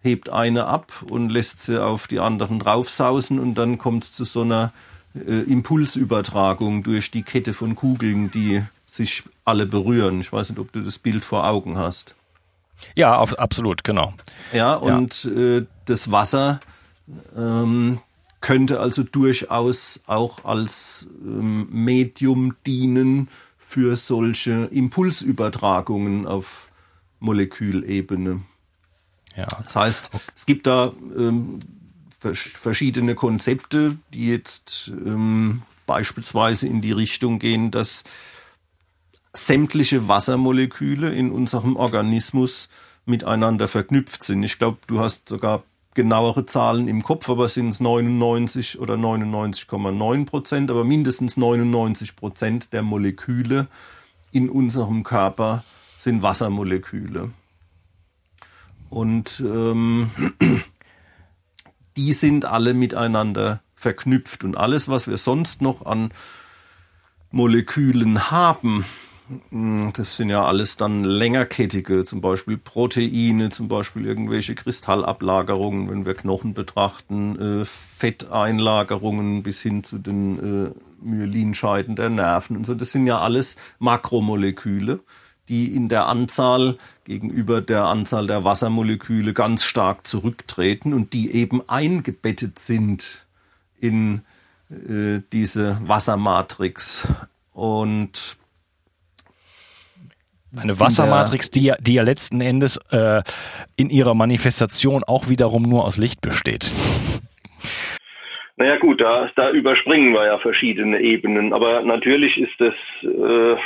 hebt 0.00 0.30
eine 0.30 0.66
ab 0.66 1.04
und 1.08 1.30
lässt 1.30 1.60
sie 1.60 1.82
auf 1.82 2.08
die 2.08 2.20
anderen 2.20 2.58
draufsausen 2.58 3.38
und 3.38 3.54
dann 3.54 3.78
kommt 3.78 4.04
es 4.04 4.12
zu 4.12 4.24
so 4.24 4.42
einer 4.42 4.72
äh, 5.14 5.42
Impulsübertragung 5.42 6.82
durch 6.82 7.10
die 7.10 7.22
Kette 7.22 7.52
von 7.52 7.74
Kugeln, 7.76 8.30
die 8.30 8.62
sich 8.86 9.22
alle 9.44 9.66
berühren. 9.66 10.20
Ich 10.20 10.32
weiß 10.32 10.50
nicht, 10.50 10.58
ob 10.58 10.72
du 10.72 10.80
das 10.80 10.98
Bild 10.98 11.24
vor 11.24 11.46
Augen 11.46 11.78
hast. 11.78 12.16
Ja, 12.96 13.16
auf, 13.16 13.38
absolut, 13.38 13.84
genau. 13.84 14.12
Ja, 14.52 14.74
und 14.74 15.24
ja. 15.24 15.58
Äh, 15.58 15.66
das 15.84 16.10
Wasser 16.10 16.60
ähm, 17.36 18.00
könnte 18.42 18.80
also 18.80 19.02
durchaus 19.02 20.00
auch 20.06 20.44
als 20.44 21.06
ähm, 21.24 21.68
Medium 21.70 22.54
dienen 22.66 23.28
für 23.56 23.96
solche 23.96 24.64
Impulsübertragungen 24.66 26.26
auf 26.26 26.70
Molekülebene. 27.20 28.42
Ja. 29.34 29.46
Das 29.46 29.76
heißt, 29.76 30.10
es 30.36 30.44
gibt 30.44 30.66
da 30.66 30.92
ähm, 31.16 31.60
verschiedene 32.20 33.14
Konzepte, 33.14 33.96
die 34.12 34.28
jetzt 34.28 34.88
ähm, 34.88 35.62
beispielsweise 35.86 36.66
in 36.66 36.82
die 36.82 36.92
Richtung 36.92 37.38
gehen, 37.38 37.70
dass 37.70 38.04
sämtliche 39.32 40.08
Wassermoleküle 40.08 41.10
in 41.10 41.30
unserem 41.30 41.76
Organismus 41.76 42.68
miteinander 43.06 43.68
verknüpft 43.68 44.22
sind. 44.22 44.42
Ich 44.42 44.58
glaube, 44.58 44.78
du 44.86 45.00
hast 45.00 45.28
sogar 45.28 45.62
genauere 45.94 46.46
Zahlen 46.46 46.88
im 46.88 47.02
Kopf, 47.02 47.28
aber 47.28 47.48
sind 47.48 47.68
es 47.68 47.80
99 47.80 48.78
oder 48.78 48.94
99,9 48.94 50.26
Prozent, 50.26 50.70
aber 50.70 50.84
mindestens 50.84 51.36
99 51.36 52.16
Prozent 52.16 52.72
der 52.72 52.82
Moleküle 52.82 53.66
in 54.30 54.48
unserem 54.48 55.04
Körper 55.04 55.64
sind 55.98 56.22
Wassermoleküle. 56.22 57.30
Und 58.88 59.40
ähm, 59.40 60.10
die 61.96 62.12
sind 62.12 62.44
alle 62.44 62.74
miteinander 62.74 63.62
verknüpft. 63.74 64.44
Und 64.44 64.56
alles, 64.56 64.88
was 64.88 65.06
wir 65.06 65.18
sonst 65.18 65.62
noch 65.62 65.84
an 65.84 66.12
Molekülen 67.30 68.30
haben, 68.30 68.84
das 69.50 70.16
sind 70.16 70.30
ja 70.30 70.44
alles 70.44 70.76
dann 70.76 71.04
längerkettige, 71.04 72.04
zum 72.04 72.20
Beispiel 72.20 72.58
Proteine, 72.58 73.50
zum 73.50 73.68
Beispiel 73.68 74.04
irgendwelche 74.04 74.54
Kristallablagerungen, 74.54 75.90
wenn 75.90 76.04
wir 76.04 76.14
Knochen 76.14 76.54
betrachten, 76.54 77.62
äh, 77.62 77.64
Fetteinlagerungen 77.64 79.42
bis 79.42 79.62
hin 79.62 79.84
zu 79.84 79.98
den 79.98 80.38
äh, 80.66 80.70
Myelinscheiden 81.04 81.96
der 81.96 82.10
Nerven 82.10 82.56
und 82.56 82.66
so. 82.66 82.74
Das 82.74 82.90
sind 82.90 83.06
ja 83.06 83.18
alles 83.18 83.56
Makromoleküle, 83.78 85.00
die 85.48 85.74
in 85.74 85.88
der 85.88 86.06
Anzahl 86.06 86.78
gegenüber 87.04 87.60
der 87.60 87.84
Anzahl 87.84 88.26
der 88.26 88.44
Wassermoleküle 88.44 89.34
ganz 89.34 89.64
stark 89.64 90.06
zurücktreten 90.06 90.92
und 90.92 91.12
die 91.12 91.32
eben 91.32 91.68
eingebettet 91.68 92.58
sind 92.58 93.24
in 93.80 94.22
äh, 94.70 95.20
diese 95.32 95.78
Wassermatrix. 95.82 97.08
Und 97.52 98.36
eine 100.60 100.78
Wassermatrix, 100.78 101.50
die 101.50 101.64
ja, 101.64 101.76
die 101.80 101.94
ja 101.94 102.02
letzten 102.02 102.40
Endes 102.40 102.76
äh, 102.90 103.22
in 103.76 103.90
ihrer 103.90 104.14
Manifestation 104.14 105.04
auch 105.04 105.28
wiederum 105.28 105.62
nur 105.62 105.84
aus 105.84 105.98
Licht 105.98 106.20
besteht. 106.20 106.72
Naja 108.56 108.76
gut, 108.76 109.00
da, 109.00 109.28
da 109.34 109.50
überspringen 109.50 110.12
wir 110.12 110.26
ja 110.26 110.38
verschiedene 110.38 111.00
Ebenen. 111.00 111.52
Aber 111.52 111.82
natürlich 111.82 112.36
ist 112.38 112.52
das 112.58 112.74
äh, 113.02 113.56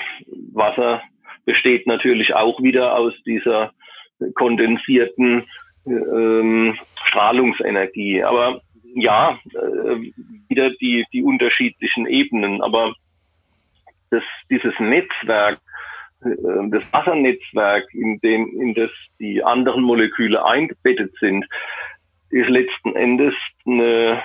Wasser 0.54 1.02
besteht 1.44 1.86
natürlich 1.86 2.34
auch 2.34 2.62
wieder 2.62 2.96
aus 2.96 3.12
dieser 3.26 3.72
kondensierten 4.34 5.44
ähm, 5.86 6.78
Strahlungsenergie. 7.08 8.22
Aber 8.22 8.60
ja, 8.94 9.38
äh, 9.52 10.12
wieder 10.48 10.70
die, 10.80 11.04
die 11.12 11.22
unterschiedlichen 11.22 12.06
Ebenen. 12.06 12.62
Aber 12.62 12.94
das, 14.10 14.22
dieses 14.48 14.72
Netzwerk 14.78 15.58
äh, 15.58 15.65
das 16.70 16.82
Wassernetzwerk, 16.92 17.92
in 17.92 18.18
dem 18.20 18.48
in 18.60 18.74
das 18.74 18.90
die 19.18 19.42
anderen 19.42 19.82
Moleküle 19.82 20.44
eingebettet 20.44 21.12
sind, 21.20 21.46
ist 22.30 22.48
letzten 22.48 22.94
Endes 22.96 23.34
eine 23.66 24.22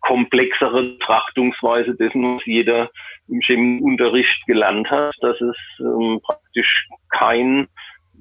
komplexere 0.00 0.82
Betrachtungsweise 0.82 1.94
dessen, 1.94 2.36
was 2.36 2.44
jeder 2.46 2.90
im 3.28 3.40
Chemieunterricht 3.40 4.46
gelernt 4.46 4.90
hat, 4.90 5.14
dass 5.20 5.40
es 5.40 5.56
ähm, 5.80 6.20
praktisch 6.22 6.88
kein 7.10 7.68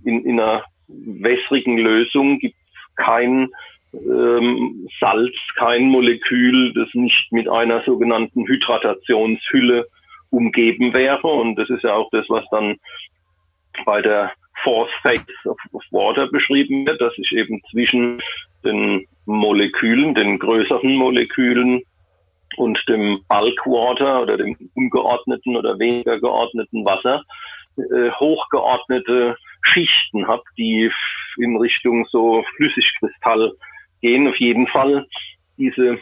in, 0.03 0.23
in 0.25 0.39
einer 0.39 0.63
wässrigen 0.87 1.77
Lösung 1.77 2.39
gibt 2.39 2.55
kein 2.97 3.49
ähm, 3.93 4.87
Salz, 4.99 5.35
kein 5.55 5.83
Molekül, 5.89 6.73
das 6.73 6.89
nicht 6.93 7.31
mit 7.31 7.47
einer 7.47 7.83
sogenannten 7.83 8.45
Hydratationshülle 8.45 9.87
umgeben 10.29 10.93
wäre. 10.93 11.27
Und 11.27 11.55
das 11.55 11.69
ist 11.69 11.83
ja 11.83 11.93
auch 11.93 12.09
das, 12.11 12.25
was 12.29 12.45
dann 12.51 12.77
bei 13.85 14.01
der 14.01 14.31
Force 14.63 14.91
Phase 15.01 15.23
of, 15.45 15.57
Water 15.91 16.27
beschrieben 16.27 16.85
wird, 16.85 16.99
dass 16.99 17.13
sich 17.15 17.31
eben 17.31 17.61
zwischen 17.71 18.21
den 18.63 19.05
Molekülen, 19.25 20.15
den 20.15 20.39
größeren 20.39 20.95
Molekülen 20.95 21.83
und 22.57 22.79
dem 22.89 23.21
Bulk 23.29 23.65
Water 23.65 24.23
oder 24.23 24.37
dem 24.37 24.57
ungeordneten 24.73 25.55
oder 25.55 25.77
weniger 25.77 26.19
geordneten 26.19 26.83
Wasser 26.85 27.23
äh, 27.77 28.09
hochgeordnete 28.11 29.37
Schichten 29.61 30.27
hat, 30.27 30.41
die 30.57 30.89
in 31.37 31.57
Richtung 31.57 32.05
so 32.09 32.43
Flüssigkristall 32.55 33.53
gehen. 34.01 34.27
Auf 34.27 34.37
jeden 34.37 34.67
Fall 34.67 35.05
diese 35.57 35.99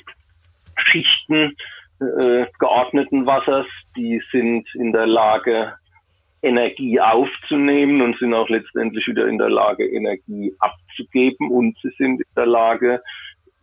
Schichten 0.78 1.56
äh, 2.20 2.48
geordneten 2.60 3.26
Wassers, 3.26 3.68
die 3.96 4.22
sind 4.32 4.68
in 4.76 4.92
der 4.92 5.08
Lage, 5.08 5.74
Energie 6.42 7.00
aufzunehmen 7.00 8.02
und 8.02 8.18
sind 8.20 8.34
auch 8.34 8.50
letztendlich 8.50 9.08
wieder 9.08 9.28
in 9.28 9.38
der 9.38 9.50
Lage, 9.50 9.86
Energie 9.86 10.54
abzugeben 10.60 11.50
und 11.50 11.76
sie 11.82 11.90
sind 11.98 12.22
in 12.22 12.36
der 12.36 12.46
Lage, 12.46 13.02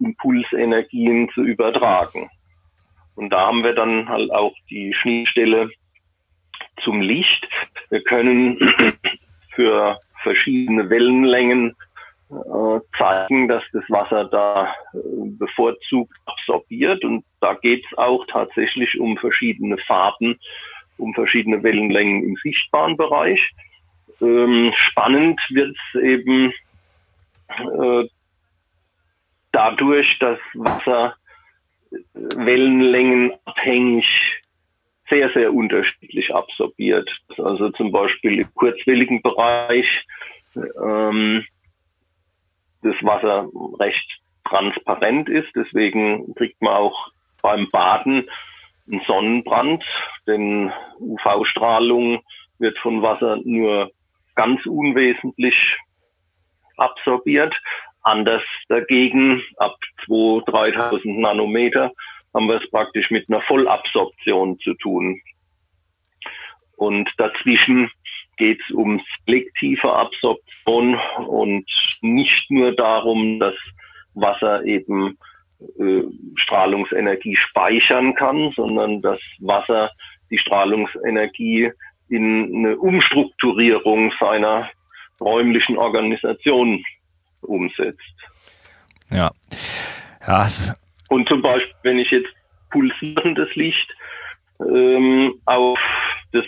Impulsenergien 0.00 1.30
zu 1.30 1.42
übertragen. 1.42 2.28
Und 3.14 3.30
da 3.30 3.46
haben 3.46 3.62
wir 3.62 3.74
dann 3.74 4.08
halt 4.08 4.32
auch 4.32 4.54
die 4.68 4.92
Schnittstelle 4.94 5.70
zum 6.82 7.00
Licht. 7.00 7.46
Wir 7.90 8.02
können 8.02 8.58
für 9.54 9.98
verschiedene 10.22 10.88
Wellenlängen 10.88 11.76
äh, 12.32 12.80
zeigen, 12.96 13.48
dass 13.48 13.62
das 13.72 13.84
Wasser 13.88 14.24
da 14.24 14.74
äh, 14.94 14.98
bevorzugt 15.38 16.16
absorbiert. 16.24 17.04
Und 17.04 17.24
da 17.40 17.54
geht 17.54 17.84
es 17.84 17.98
auch 17.98 18.24
tatsächlich 18.26 18.98
um 18.98 19.18
verschiedene 19.18 19.76
Farben, 19.78 20.38
um 20.96 21.12
verschiedene 21.14 21.62
Wellenlängen 21.62 22.24
im 22.24 22.36
sichtbaren 22.42 22.96
Bereich. 22.96 23.40
Ähm, 24.22 24.72
spannend 24.74 25.40
wird 25.50 25.76
es 25.76 26.00
eben 26.00 26.52
äh, 27.48 28.08
dadurch, 29.52 30.18
dass 30.18 30.38
Wasser 30.54 31.14
äh, 31.90 31.96
Wellenlängen 32.14 33.32
abhängig 33.44 34.06
sehr, 35.10 35.30
sehr 35.34 35.52
unterschiedlich 35.52 36.34
absorbiert. 36.34 37.10
Also 37.36 37.68
zum 37.70 37.92
Beispiel 37.92 38.40
im 38.40 38.54
kurzwelligen 38.54 39.20
Bereich 39.20 39.86
ähm, 40.56 41.44
das 42.82 42.94
Wasser 43.02 43.48
recht 43.78 44.20
transparent 44.48 45.28
ist. 45.28 45.48
Deswegen 45.54 46.34
kriegt 46.34 46.60
man 46.60 46.74
auch 46.74 47.08
beim 47.42 47.68
Baden 47.70 48.28
einen 48.90 49.00
Sonnenbrand, 49.06 49.84
denn 50.26 50.72
UV-Strahlung 50.98 52.22
wird 52.58 52.78
von 52.78 53.02
Wasser 53.02 53.38
nur 53.44 53.90
ganz 54.34 54.64
unwesentlich 54.66 55.54
absorbiert. 56.76 57.54
Anders 58.02 58.42
dagegen, 58.68 59.42
ab 59.58 59.76
2.000, 60.06 60.44
3.000 60.48 61.20
Nanometer, 61.20 61.92
haben 62.34 62.48
wir 62.48 62.60
es 62.60 62.70
praktisch 62.70 63.10
mit 63.10 63.28
einer 63.28 63.42
Vollabsorption 63.42 64.58
zu 64.60 64.74
tun. 64.74 65.20
Und 66.76 67.08
dazwischen 67.18 67.90
geht 68.42 68.60
es 68.60 68.74
um 68.74 69.00
selektive 69.24 69.92
Absorption 69.92 70.98
und 71.28 71.64
nicht 72.00 72.50
nur 72.50 72.74
darum, 72.74 73.38
dass 73.38 73.54
Wasser 74.14 74.64
eben 74.64 75.16
äh, 75.78 76.02
Strahlungsenergie 76.34 77.36
speichern 77.36 78.16
kann, 78.16 78.52
sondern 78.56 79.00
dass 79.00 79.20
Wasser 79.38 79.92
die 80.30 80.38
Strahlungsenergie 80.38 81.70
in 82.08 82.56
eine 82.56 82.76
Umstrukturierung 82.78 84.12
seiner 84.18 84.68
räumlichen 85.20 85.78
Organisation 85.78 86.84
umsetzt. 87.42 88.16
Ja. 89.10 89.30
ja 90.26 90.46
und 91.10 91.28
zum 91.28 91.42
Beispiel, 91.42 91.74
wenn 91.84 91.98
ich 92.00 92.10
jetzt 92.10 92.34
pulsierendes 92.70 93.54
Licht 93.54 93.88
ähm, 94.58 95.34
auf 95.44 95.78
das 96.32 96.44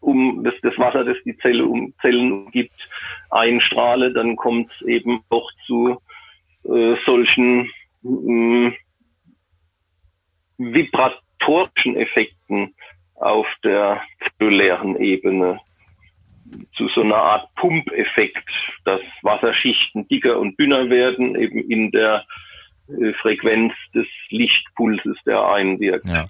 um 0.00 0.44
das, 0.44 0.54
das 0.62 0.76
Wasser, 0.78 1.04
das 1.04 1.16
die 1.24 1.36
Zelle 1.38 1.64
um, 1.64 1.94
Zellen 2.00 2.32
umgibt, 2.32 2.88
einstrahle, 3.30 4.12
dann 4.12 4.36
kommt 4.36 4.70
es 4.72 4.86
eben 4.86 5.20
auch 5.30 5.50
zu 5.66 5.98
äh, 6.64 6.96
solchen 7.04 7.70
äh, 8.04 8.72
vibratorischen 10.58 11.96
Effekten 11.96 12.74
auf 13.16 13.46
der 13.64 14.02
zellulären 14.38 14.96
Ebene. 14.96 15.60
Zu 16.76 16.88
so 16.88 17.02
einer 17.02 17.16
Art 17.16 17.54
Pumpeffekt, 17.54 18.48
dass 18.84 19.00
Wasserschichten 19.22 20.06
dicker 20.08 20.38
und 20.38 20.58
dünner 20.58 20.90
werden, 20.90 21.34
eben 21.36 21.58
in 21.70 21.90
der 21.92 22.24
Frequenz 23.20 23.72
des 23.94 24.06
Lichtpulses, 24.30 25.16
der 25.26 25.46
einwirkt. 25.46 26.08
Ja. 26.08 26.26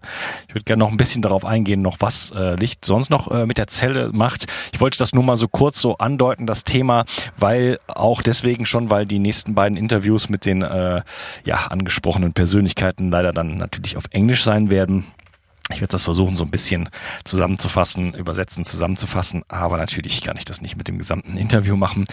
Ich 0.49 0.55
würde 0.55 0.65
gerne 0.65 0.81
noch 0.81 0.91
ein 0.91 0.97
bisschen 0.97 1.23
darauf 1.23 1.45
eingehen, 1.45 1.83
noch 1.83 1.99
was 2.01 2.33
äh, 2.33 2.55
Licht 2.57 2.85
sonst 2.85 3.11
noch 3.11 3.31
äh, 3.31 3.47
mit 3.47 3.59
der 3.59 3.69
Zelle 3.69 4.11
macht. 4.13 4.47
Ich 4.73 4.81
wollte 4.81 4.99
das 4.99 5.15
nur 5.15 5.23
mal 5.23 5.37
so 5.37 5.49
kurz 5.49 5.81
so 5.81 5.97
andeuten, 5.99 6.47
das 6.47 6.65
Thema, 6.65 7.05
weil 7.37 7.79
auch 7.87 8.23
deswegen 8.23 8.67
schon, 8.67 8.91
weil 8.91 9.07
die 9.07 9.19
nächsten 9.19 9.55
beiden 9.55 9.77
Interviews 9.77 10.29
mit 10.29 10.47
den 10.47 10.63
äh, 10.63 11.03
ja 11.45 11.57
angesprochenen 11.69 12.33
Persönlichkeiten 12.33 13.11
leider 13.11 13.33
dann 13.33 13.57
natürlich 13.57 13.97
auf 13.97 14.05
Englisch 14.11 14.43
sein 14.43 14.71
werden. 14.71 15.07
Ich 15.73 15.81
werde 15.81 15.93
das 15.93 16.03
versuchen, 16.03 16.37
so 16.37 16.45
ein 16.45 16.51
bisschen 16.51 16.89
zusammenzufassen, 17.25 18.15
übersetzen, 18.15 18.65
zusammenzufassen, 18.65 19.43
aber 19.49 19.77
natürlich 19.77 20.23
kann 20.23 20.37
ich 20.37 20.45
das 20.45 20.61
nicht 20.61 20.77
mit 20.77 20.89
dem 20.89 20.99
gesamten 20.99 21.37
Interview 21.37 21.77
machen. 21.77 22.07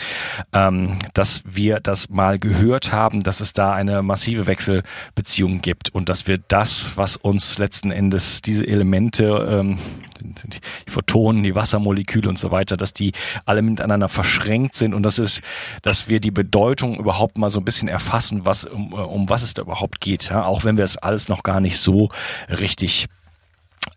Ähm, 0.53 0.97
dass 1.13 1.43
wir 1.45 1.79
das 1.79 2.09
mal 2.09 2.39
gehört 2.39 2.91
haben, 2.91 3.21
dass 3.23 3.41
es 3.41 3.53
da 3.53 3.73
eine 3.73 4.01
massive 4.01 4.47
Wechselbeziehung 4.47 5.61
gibt 5.61 5.89
und 5.89 6.09
dass 6.09 6.27
wir 6.27 6.39
das, 6.47 6.93
was 6.95 7.15
uns 7.15 7.57
letzten 7.57 7.91
Endes 7.91 8.41
diese 8.41 8.65
Elemente, 8.65 9.47
ähm, 9.49 9.79
die 10.21 10.91
Photonen, 10.91 11.43
die 11.43 11.55
Wassermoleküle 11.55 12.29
und 12.29 12.37
so 12.37 12.51
weiter, 12.51 12.77
dass 12.77 12.93
die 12.93 13.13
alle 13.45 13.61
miteinander 13.61 14.09
verschränkt 14.09 14.75
sind 14.75 14.93
und 14.93 15.03
das 15.03 15.19
ist, 15.19 15.41
dass 15.81 16.09
wir 16.09 16.19
die 16.19 16.31
Bedeutung 16.31 16.97
überhaupt 16.97 17.37
mal 17.37 17.49
so 17.49 17.59
ein 17.59 17.65
bisschen 17.65 17.87
erfassen, 17.87 18.45
was 18.45 18.65
um, 18.65 18.93
um 18.93 19.29
was 19.29 19.43
es 19.43 19.53
da 19.53 19.61
überhaupt 19.61 20.01
geht, 20.01 20.29
ja? 20.29 20.43
auch 20.45 20.63
wenn 20.63 20.77
wir 20.77 20.83
es 20.83 20.97
alles 20.97 21.29
noch 21.29 21.43
gar 21.43 21.59
nicht 21.59 21.77
so 21.77 22.09
richtig 22.49 23.07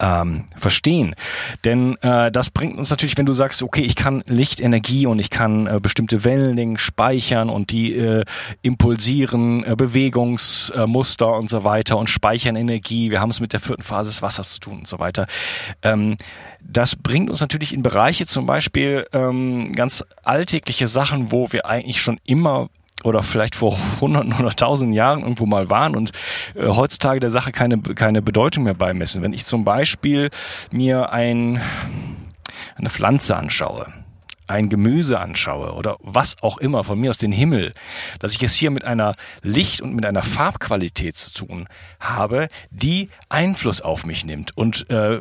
ähm, 0.00 0.44
verstehen. 0.56 1.14
Denn 1.64 1.96
äh, 2.02 2.30
das 2.30 2.50
bringt 2.50 2.78
uns 2.78 2.90
natürlich, 2.90 3.18
wenn 3.18 3.26
du 3.26 3.32
sagst, 3.32 3.62
okay, 3.62 3.82
ich 3.82 3.96
kann 3.96 4.22
Lichtenergie 4.26 5.06
und 5.06 5.18
ich 5.18 5.30
kann 5.30 5.66
äh, 5.66 5.80
bestimmte 5.80 6.24
Wellenlängen 6.24 6.78
speichern 6.78 7.50
und 7.50 7.70
die 7.70 7.94
äh, 7.96 8.24
impulsieren 8.62 9.64
äh, 9.64 9.74
Bewegungsmuster 9.76 11.26
äh, 11.26 11.38
und 11.38 11.50
so 11.50 11.64
weiter 11.64 11.98
und 11.98 12.08
speichern 12.08 12.56
Energie. 12.56 13.10
Wir 13.10 13.20
haben 13.20 13.30
es 13.30 13.40
mit 13.40 13.52
der 13.52 13.60
vierten 13.60 13.82
Phase 13.82 14.10
des 14.10 14.22
Wassers 14.22 14.54
zu 14.54 14.60
tun 14.60 14.78
und 14.78 14.88
so 14.88 14.98
weiter. 14.98 15.26
Ähm, 15.82 16.16
das 16.60 16.96
bringt 16.96 17.28
uns 17.28 17.40
natürlich 17.40 17.72
in 17.72 17.82
Bereiche 17.82 18.26
zum 18.26 18.46
Beispiel 18.46 19.06
ähm, 19.12 19.72
ganz 19.72 20.04
alltägliche 20.22 20.86
Sachen, 20.86 21.32
wo 21.32 21.52
wir 21.52 21.66
eigentlich 21.66 22.00
schon 22.00 22.20
immer 22.24 22.68
oder 23.04 23.22
vielleicht 23.22 23.54
vor 23.54 23.78
hunderten 24.00 24.32
oder 24.34 24.50
tausenden 24.50 24.94
Jahren 24.94 25.20
irgendwo 25.20 25.46
mal 25.46 25.70
waren 25.70 25.94
und 25.94 26.12
äh, 26.54 26.66
heutzutage 26.66 27.20
der 27.20 27.30
Sache 27.30 27.52
keine, 27.52 27.78
keine 27.78 28.22
Bedeutung 28.22 28.64
mehr 28.64 28.74
beimessen. 28.74 29.22
Wenn 29.22 29.32
ich 29.32 29.44
zum 29.44 29.64
Beispiel 29.64 30.30
mir 30.70 31.12
ein, 31.12 31.60
eine 32.76 32.90
Pflanze 32.90 33.36
anschaue, 33.36 33.86
ein 34.52 34.68
Gemüse 34.68 35.18
anschaue 35.18 35.72
oder 35.72 35.96
was 36.00 36.36
auch 36.42 36.58
immer 36.58 36.84
von 36.84 37.00
mir 37.00 37.10
aus 37.10 37.16
den 37.16 37.32
Himmel, 37.32 37.72
dass 38.18 38.34
ich 38.34 38.42
es 38.42 38.54
hier 38.54 38.70
mit 38.70 38.84
einer 38.84 39.14
Licht- 39.42 39.80
und 39.80 39.94
mit 39.94 40.04
einer 40.04 40.22
Farbqualität 40.22 41.16
zu 41.16 41.32
tun 41.32 41.66
habe, 41.98 42.48
die 42.70 43.08
Einfluss 43.28 43.80
auf 43.80 44.04
mich 44.04 44.24
nimmt. 44.24 44.56
Und 44.56 44.88
äh, 44.90 45.20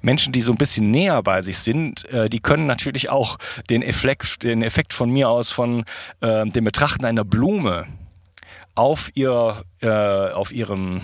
Menschen, 0.00 0.32
die 0.32 0.40
so 0.40 0.52
ein 0.52 0.58
bisschen 0.58 0.90
näher 0.90 1.22
bei 1.22 1.42
sich 1.42 1.58
sind, 1.58 2.08
äh, 2.10 2.28
die 2.30 2.40
können 2.40 2.66
natürlich 2.66 3.10
auch 3.10 3.38
den 3.68 3.82
Effekt, 3.82 4.42
den 4.42 4.62
Effekt 4.62 4.94
von 4.94 5.10
mir 5.10 5.28
aus 5.28 5.50
von 5.50 5.84
äh, 6.20 6.46
dem 6.46 6.64
Betrachten 6.64 7.04
einer 7.04 7.24
Blume 7.24 7.86
auf 8.74 9.10
ihr, 9.14 9.62
äh, 9.82 9.88
auf 9.88 10.52
ihrem 10.52 11.02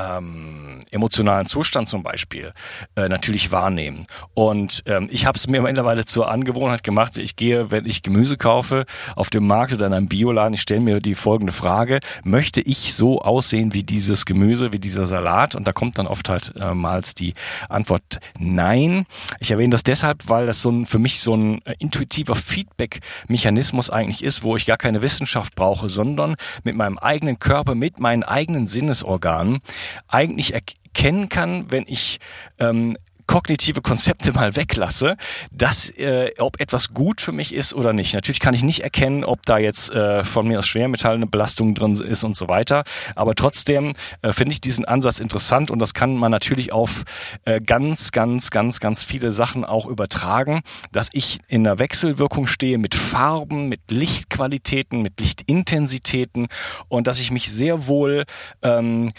ähm, 0.00 0.80
emotionalen 0.90 1.46
Zustand 1.46 1.88
zum 1.88 2.02
Beispiel 2.02 2.52
äh, 2.96 3.08
natürlich 3.08 3.52
wahrnehmen. 3.52 4.04
Und 4.34 4.82
ähm, 4.86 5.08
ich 5.10 5.26
habe 5.26 5.36
es 5.36 5.46
mir 5.46 5.62
mittlerweile 5.70 6.04
zur 6.04 6.30
Angewohnheit 6.30 6.82
gemacht, 6.82 7.18
ich 7.18 7.36
gehe, 7.36 7.70
wenn 7.70 7.86
ich 7.86 8.02
Gemüse 8.02 8.36
kaufe, 8.36 8.84
auf 9.16 9.30
dem 9.30 9.46
Markt 9.46 9.72
oder 9.72 9.86
in 9.86 9.92
einem 9.92 10.08
Bioladen, 10.08 10.54
ich 10.54 10.62
stelle 10.62 10.80
mir 10.80 11.00
die 11.00 11.14
folgende 11.14 11.52
Frage, 11.52 12.00
möchte 12.24 12.60
ich 12.60 12.94
so 12.94 13.20
aussehen 13.20 13.74
wie 13.74 13.82
dieses 13.82 14.24
Gemüse, 14.24 14.72
wie 14.72 14.78
dieser 14.78 15.06
Salat? 15.06 15.54
Und 15.54 15.66
da 15.66 15.72
kommt 15.72 15.98
dann 15.98 16.06
oft 16.06 16.28
halt 16.28 16.52
äh, 16.56 16.74
mal 16.74 17.00
die 17.18 17.34
Antwort 17.68 18.20
nein. 18.38 19.06
Ich 19.38 19.50
erwähne 19.50 19.70
das 19.70 19.82
deshalb, 19.82 20.28
weil 20.28 20.46
das 20.46 20.60
so 20.60 20.70
ein, 20.70 20.86
für 20.86 20.98
mich 20.98 21.20
so 21.20 21.34
ein 21.34 21.64
äh, 21.64 21.74
intuitiver 21.78 22.34
Feedback-Mechanismus 22.34 23.90
eigentlich 23.90 24.22
ist, 24.22 24.42
wo 24.42 24.56
ich 24.56 24.66
gar 24.66 24.76
keine 24.76 25.02
Wissenschaft 25.02 25.54
brauche, 25.54 25.88
sondern 25.88 26.34
mit 26.64 26.76
meinem 26.76 26.98
eigenen 26.98 27.38
Körper, 27.38 27.74
mit 27.74 28.00
meinen 28.00 28.22
eigenen 28.22 28.66
Sinnesorganen 28.66 29.60
eigentlich 30.08 30.54
erkennen 30.54 31.28
kann, 31.28 31.70
wenn 31.70 31.84
ich 31.86 32.18
ähm, 32.58 32.96
kognitive 33.30 33.80
Konzepte 33.80 34.32
mal 34.34 34.56
weglasse, 34.56 35.16
dass 35.52 35.88
äh, 35.90 36.32
ob 36.38 36.60
etwas 36.60 36.92
gut 36.92 37.20
für 37.20 37.30
mich 37.30 37.54
ist 37.54 37.72
oder 37.74 37.92
nicht. 37.92 38.12
Natürlich 38.12 38.40
kann 38.40 38.54
ich 38.54 38.64
nicht 38.64 38.80
erkennen, 38.80 39.22
ob 39.22 39.46
da 39.46 39.58
jetzt 39.58 39.92
äh, 39.92 40.24
von 40.24 40.48
mir 40.48 40.58
aus 40.58 40.66
Schwermetall 40.66 41.14
eine 41.14 41.28
Belastung 41.28 41.76
drin 41.76 41.94
ist 41.94 42.24
und 42.24 42.36
so 42.36 42.48
weiter. 42.48 42.82
Aber 43.14 43.36
trotzdem 43.36 43.94
äh, 44.22 44.32
finde 44.32 44.54
ich 44.54 44.60
diesen 44.60 44.84
Ansatz 44.84 45.20
interessant 45.20 45.70
und 45.70 45.78
das 45.78 45.94
kann 45.94 46.16
man 46.16 46.32
natürlich 46.32 46.72
auf 46.72 47.04
äh, 47.44 47.60
ganz, 47.60 48.10
ganz, 48.10 48.50
ganz, 48.50 48.80
ganz 48.80 49.04
viele 49.04 49.30
Sachen 49.30 49.64
auch 49.64 49.86
übertragen, 49.86 50.62
dass 50.90 51.08
ich 51.12 51.38
in 51.46 51.62
der 51.62 51.78
Wechselwirkung 51.78 52.48
stehe 52.48 52.78
mit 52.78 52.96
Farben, 52.96 53.68
mit 53.68 53.92
Lichtqualitäten, 53.92 55.02
mit 55.02 55.20
Lichtintensitäten 55.20 56.48
und 56.88 57.06
dass 57.06 57.20
ich 57.20 57.30
mich 57.30 57.48
sehr 57.52 57.86
wohl 57.86 58.24
ähm, 58.62 59.10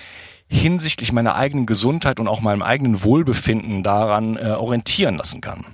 hinsichtlich 0.52 1.14
meiner 1.14 1.36
eigenen 1.36 1.66
Gesundheit 1.66 2.20
und 2.20 2.28
auch 2.28 2.42
meinem 2.42 2.62
eigenen 2.62 3.04
Wohlbefinden 3.04 3.84
daran 3.84 4.36
äh, 4.36 4.52
orientieren 4.52 5.16
lassen 5.16 5.40
kann. 5.40 5.66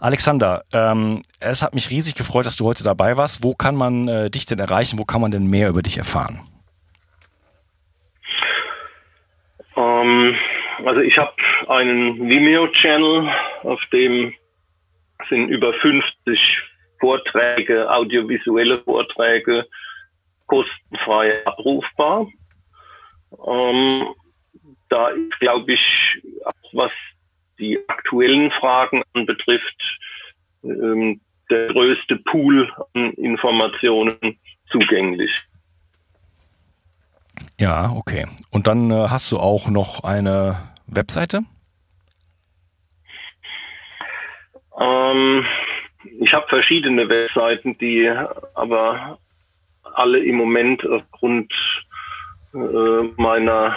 Alexander, 0.00 0.64
ähm, 0.72 1.22
es 1.40 1.62
hat 1.62 1.74
mich 1.74 1.90
riesig 1.90 2.14
gefreut, 2.14 2.46
dass 2.46 2.56
du 2.56 2.64
heute 2.64 2.84
dabei 2.84 3.16
warst. 3.16 3.44
Wo 3.44 3.54
kann 3.54 3.76
man 3.76 4.08
äh, 4.08 4.30
dich 4.30 4.46
denn 4.46 4.58
erreichen? 4.58 4.98
Wo 4.98 5.04
kann 5.04 5.20
man 5.20 5.30
denn 5.30 5.46
mehr 5.46 5.68
über 5.68 5.82
dich 5.82 5.98
erfahren? 5.98 6.40
Ähm, 9.76 10.34
also 10.84 11.00
ich 11.00 11.16
habe 11.18 11.32
einen 11.68 12.28
Vimeo-Channel, 12.28 13.30
auf 13.62 13.80
dem 13.92 14.32
sind 15.28 15.48
über 15.48 15.72
50 15.74 16.38
Vorträge, 16.98 17.90
audiovisuelle 17.90 18.78
Vorträge 18.78 19.66
kostenfrei 20.46 21.46
abrufbar. 21.46 22.26
Ähm, 23.46 24.14
da 24.88 25.08
ist, 25.08 25.38
glaube 25.40 25.72
ich, 25.72 26.22
was 26.72 26.92
die 27.58 27.78
aktuellen 27.88 28.50
Fragen 28.50 29.02
anbetrifft, 29.14 29.98
ähm, 30.62 31.20
der 31.50 31.68
größte 31.68 32.16
Pool 32.16 32.70
an 32.94 33.12
Informationen 33.12 34.38
zugänglich. 34.70 35.30
Ja, 37.58 37.90
okay. 37.90 38.26
Und 38.50 38.66
dann 38.66 38.90
äh, 38.90 39.08
hast 39.08 39.30
du 39.30 39.38
auch 39.38 39.68
noch 39.68 40.02
eine 40.04 40.56
Webseite? 40.86 41.42
Ähm, 44.78 45.44
ich 46.20 46.32
habe 46.32 46.46
verschiedene 46.48 47.08
Webseiten, 47.08 47.78
die 47.78 48.10
aber 48.54 49.18
alle 49.82 50.18
im 50.18 50.36
Moment 50.36 50.86
aufgrund 50.88 51.52
äh, 51.52 51.93
meiner 53.16 53.76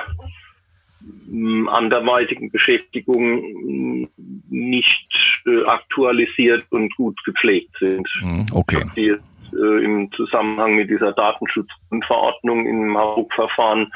mm, 1.28 1.68
anderweitigen 1.68 2.52
Beschäftigung 2.52 4.04
mm, 4.04 4.08
nicht 4.50 5.42
äh, 5.46 5.64
aktualisiert 5.66 6.66
und 6.70 6.96
gut 6.96 7.18
gepflegt 7.26 7.76
sind. 7.80 8.08
Mhm, 8.22 8.46
okay. 8.54 8.84
Die 8.96 9.02
jetzt, 9.02 9.24
äh, 9.54 9.84
im 9.84 10.12
Zusammenhang 10.12 10.76
mit 10.76 10.90
dieser 10.90 11.14
Datenschutzverordnung 11.14 12.68
im 12.68 12.98
Hauruck-Verfahren 12.98 13.92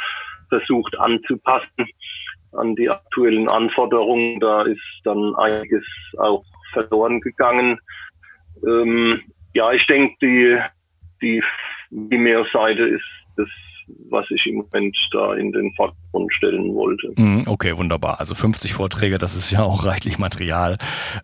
versucht 0.49 0.97
anzupassen 0.99 1.87
an 2.53 2.75
die 2.75 2.89
aktuellen 2.89 3.49
Anforderungen. 3.49 4.39
Da 4.39 4.63
ist 4.63 4.81
dann 5.03 5.35
einiges 5.35 5.85
auch 6.17 6.43
verloren 6.73 7.21
gegangen. 7.21 7.79
Ähm, 8.65 9.21
ja, 9.53 9.71
ich 9.71 9.85
denke, 9.87 10.15
die, 10.21 10.59
die 11.21 11.43
Vimeo-Seite 11.89 12.83
ist 12.83 13.03
das 13.37 13.49
was 14.10 14.25
ich 14.30 14.45
im 14.47 14.58
Moment 14.58 14.97
da 15.12 15.34
in 15.36 15.51
den 15.51 15.73
Vordergrund 15.73 16.34
stellen 16.34 16.73
wollte. 16.73 17.13
Mhm, 17.15 17.43
okay, 17.47 17.77
wunderbar. 17.77 18.19
Also 18.19 18.36
50 18.36 18.73
Vorträge, 18.73 19.17
das 19.17 19.36
ist 19.36 19.51
ja 19.51 19.63
auch 19.63 19.86
reichlich 19.86 20.19
Material, 20.19 20.77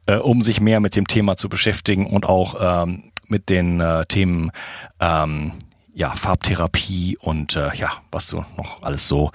äh, 0.05 0.15
um 0.15 0.41
sich 0.41 0.61
mehr 0.61 0.79
mit 0.79 0.95
dem 0.95 1.07
Thema 1.07 1.37
zu 1.37 1.49
beschäftigen 1.49 2.07
und 2.07 2.25
auch 2.25 2.55
ähm, 2.59 3.11
mit 3.27 3.49
den 3.49 3.79
äh, 3.79 4.05
Themen 4.05 4.51
ähm, 4.99 5.53
ja, 5.93 6.11
Farbtherapie 6.11 7.17
und 7.19 7.55
äh, 7.55 7.73
ja, 7.75 7.91
was 8.11 8.27
du 8.27 8.45
noch 8.55 8.83
alles 8.83 9.07
so 9.07 9.31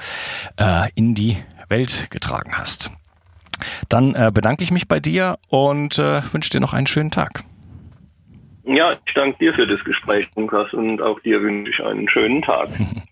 äh, 0.56 0.88
in 0.94 1.14
die 1.14 1.36
Welt 1.68 2.08
getragen 2.10 2.52
hast. 2.56 2.92
Dann 3.88 4.14
äh, 4.14 4.30
bedanke 4.32 4.62
ich 4.62 4.70
mich 4.70 4.88
bei 4.88 5.00
dir 5.00 5.38
und 5.48 5.98
äh, 5.98 6.22
wünsche 6.32 6.50
dir 6.50 6.60
noch 6.60 6.72
einen 6.72 6.86
schönen 6.86 7.10
Tag. 7.10 7.44
Ja, 8.64 8.92
ich 8.92 9.14
danke 9.14 9.38
dir 9.38 9.54
für 9.54 9.66
das 9.66 9.82
Gespräch, 9.84 10.28
Lukas, 10.36 10.72
und 10.72 11.02
auch 11.02 11.18
dir 11.20 11.42
wünsche 11.42 11.70
ich 11.72 11.80
einen 11.84 12.08
schönen 12.08 12.42
Tag. 12.42 12.68